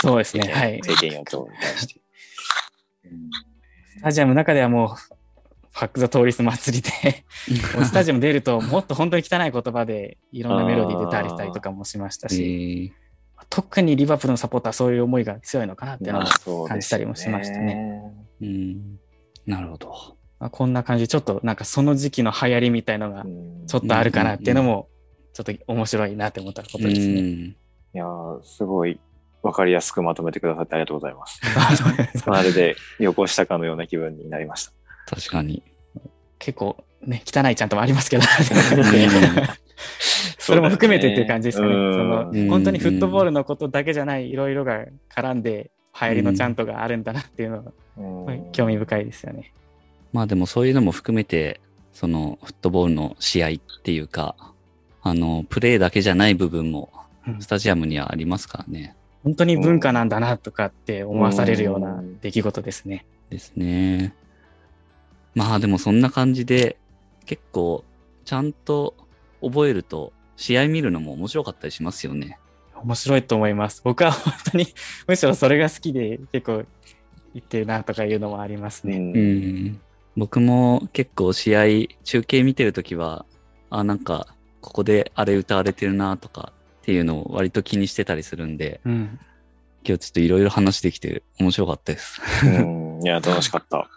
[0.00, 0.52] そうですね。
[0.52, 0.78] はい。
[0.78, 2.00] 政権与党に対して。
[3.98, 5.14] スタジアムの中ではもう、
[5.72, 7.24] ファック・ザ・トーリス祭りで、
[7.84, 13.02] スタジアム出るともっと本当に汚い言葉でいろんなメロディーで歌われたりとかもしましたえし、ー
[13.48, 18.02] 特にリバプールのサポーターはそういう思いが強いのかなっていうのはまあ、そうですよ感じたりもしましたね。
[18.40, 18.98] うん。
[19.46, 19.88] なるほど。
[20.38, 24.88] まあこんな感じでちょっとなんかその時期の流行りみたいのがうんちょっとあるかなっていうのも
[25.34, 27.20] ちょっと面白いなって思ったことですね。
[27.20, 27.56] うん。
[27.94, 28.98] いやーすごい
[29.42, 31.40] わかりやすくまとめてくださってありがとうございます。
[31.56, 34.72] あそうですまるで旅行したかのような気分になりました。
[35.06, 35.62] 確かに。
[36.38, 38.22] 結構ね、汚いちゃんともありますけど、
[40.38, 41.72] それも含めてっていう感じですかね。
[41.72, 49.52] そのうん本当にフットボールのことだけじゃない、いろいろが絡んで、流行りのちゃんとがあるんだなっていうのが、うん興味深いですよね。
[50.12, 51.60] まあでもそういうのも含めて、
[51.92, 54.36] そのフットボールの試合っていうか、
[55.02, 56.90] あの、プレーだけじゃない部分も
[57.26, 58.96] うんスタジアムにはありますからね。
[59.24, 63.04] 本当に文化なんだなとかって思わされるような出来事ですね。
[63.30, 64.14] ですね。
[65.34, 66.76] まあでもそんな感じで、
[67.26, 67.84] 結構
[68.24, 68.94] ちゃんと
[69.40, 72.38] 覚えると試合見るのも面白かったりしますよね。
[72.82, 73.80] 面白いと思います。
[73.84, 74.66] 僕は本当に
[75.06, 76.64] むしろそれが好きで結構
[77.34, 78.96] 言ってるなとかいうのもありますね。
[78.96, 79.80] うんうん。
[80.16, 83.24] 僕も結構試合、中継見てるときは、
[83.70, 84.26] あ、なんか、
[84.60, 86.52] ここであれ歌われてるなとか
[86.82, 89.18] っていうのを割と気にしてたりするんで、うん。
[89.84, 92.20] 今日ちょっといろいろ話できて面白かったです。
[92.44, 93.88] うんいや、楽しかった。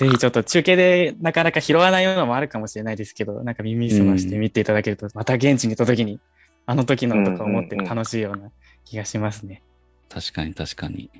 [0.00, 6.20] ぜひちょっと中継でなかなか拾わないのもあるかもしれないですけど、なんか耳すまして見ていただけると、また現地に行った時に、
[6.64, 8.50] あの時のとか思って楽しいような
[8.86, 9.62] 気がしますね。
[10.08, 11.10] 確かに確かに。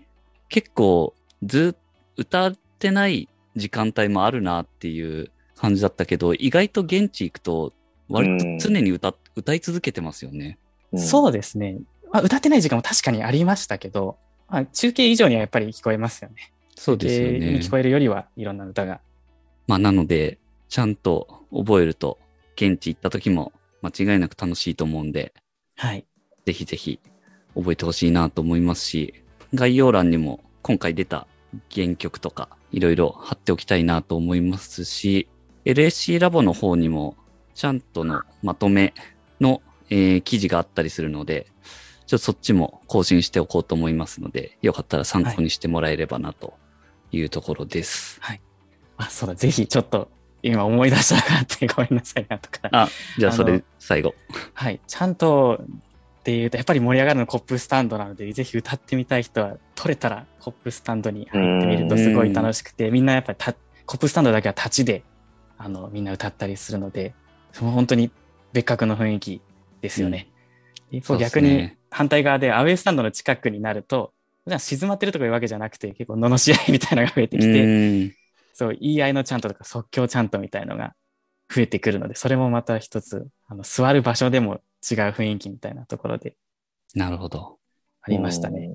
[0.48, 7.72] 結構、ずっ歌ってない時間帯もあるなっていう感じだったけど、意外と現地行くと、
[8.08, 10.58] 割と常に歌、歌い続けてますよね。
[10.96, 11.78] そうですね。
[12.12, 14.16] まあ、歌ってない時間も確かにありましたけど、
[14.48, 16.52] まあ、中継以上にはやっぱり聞こえますよね。
[16.80, 17.70] そうですよね聞。
[17.70, 19.02] こえるよりはいろんな歌が。
[19.66, 20.38] まあ、なので、
[20.70, 22.18] ちゃんと覚えると、
[22.56, 23.52] 現地行った時も
[23.82, 25.34] 間違いなく楽しいと思うんで、
[25.76, 26.06] はい。
[26.46, 26.98] ぜひぜひ
[27.54, 29.12] 覚えてほしいなと思いますし、
[29.52, 31.26] 概要欄にも今回出た
[31.70, 35.28] 原曲とかいろいろ貼っておきたいなと思いますし、
[35.66, 37.14] LSC ラボの方にも
[37.54, 38.94] ちゃんとのまとめ
[39.38, 39.60] の、
[39.90, 41.46] えー記事があったりするので、
[42.06, 46.54] ちょっとそっちも更新しておこうと思いますので、よかったら参考にしてもらえればなと
[47.12, 48.20] いうところです。
[48.96, 50.10] あ、そうだ、ぜひちょっと
[50.42, 52.68] 今思い出したなってごめんなさいなとか。
[52.72, 52.88] あ、
[53.18, 54.14] じゃあそれ最後。
[54.54, 54.80] はい。
[54.86, 55.60] ちゃんと
[56.20, 63.54] っていうと、やっぱり盛り上がるのコップスタンドなので、ぜひ歌ってみたい人は、取れたらコップスタンドに入ってみるとすごい楽しくて、みんなやっぱりた
[63.86, 65.02] コップスタンドだけは立ちで、
[65.56, 67.14] あの、みんな歌ったりするので、
[67.52, 68.10] その本当に
[68.52, 69.40] 別格の雰囲気
[69.80, 70.28] ですよね。
[70.90, 74.12] 一方そうっす逆にね反対側でアウェイスタンドの近くになると、
[74.44, 78.16] 普段静まってるとかいうわけじゃなくて、結構罵り合いみたいなのが増えてきうて、
[78.54, 80.94] そう、言い合いのチャントとか即興チャントみたいのが
[81.54, 84.60] 増えてくるので、それもまた一つ、あの、座る場所でも違う
[85.10, 86.36] 雰囲気みたいなところで
[86.94, 87.58] なるほど。
[88.02, 88.74] ありましたね。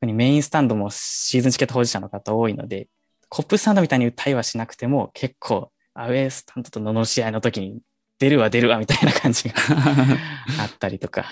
[0.00, 2.88] 特にメインスタンドもシーズンチケット保持者の方多いので、
[3.28, 7.80] コップスタンドみたいに歌いはしなくても、結構、アウェースタンドと罵り合いの時に、
[8.18, 9.54] 出るわ出るわみたいな感じが
[10.60, 11.24] あったりとか、っ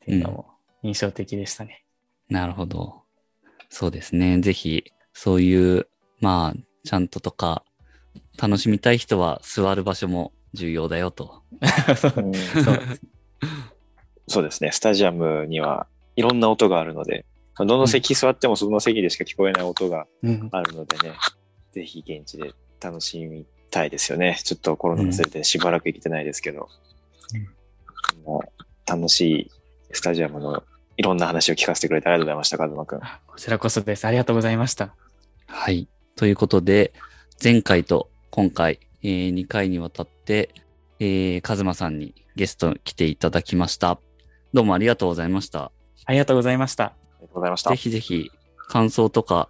[0.00, 0.50] ていうのも
[0.82, 1.84] 印象的でしたね。
[2.28, 3.01] なるほど。
[3.74, 4.38] そうですね。
[4.40, 5.88] ぜひ、そういう、
[6.20, 7.64] まあ、ちゃんととか、
[8.38, 11.42] 楽しみたい人は座る場所も重要だよと。
[11.96, 12.80] そううんそう
[14.28, 14.72] そうですね。
[14.72, 17.24] スタジアムにはいろんな音があるので、
[17.56, 21.14] どの席座ってもその席でしか聞こえない音がうんあるのでね、
[21.72, 24.38] ぜひ現地で楽しみたいですよね。
[24.44, 26.68] ちょっとコロナのせいでしばらく行けてないですけど、
[28.22, 29.50] もう楽しい
[29.92, 30.62] スタジアムの
[30.96, 33.00] いろんな話を聞かせてくれてありがとうございました、カズマくん。
[33.00, 34.04] こちらこそです。
[34.04, 34.94] ありがとうございました。
[35.46, 35.88] はい。
[36.16, 36.92] ということで、
[37.42, 40.50] 前回と今回、え2回にわたって、
[41.00, 43.98] えー、カズマさんにゲスト来ていただきました。
[44.52, 45.72] どうもありがとうございました。
[46.04, 46.84] ありがとうございました。
[46.84, 47.76] ありがとうございましたぜ。
[47.76, 48.30] ひぜひ、
[48.68, 49.48] 感想とか、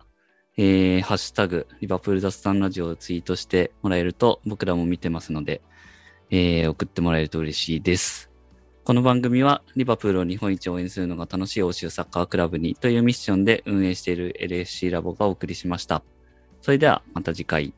[0.56, 5.60] えー、ハッシュタグ、リバプール雑談ラジオをツイートしてもらえると、僕らも見てますので、
[6.30, 8.31] えー、送ってもらえると嬉しいです。
[8.84, 16.02] この番組は、リバプールを日本一応援するのが楽しい欧州サッカークラブにというミッションで運営している LSC ラボがお送りしました。
[16.62, 17.72] それでは、また次回。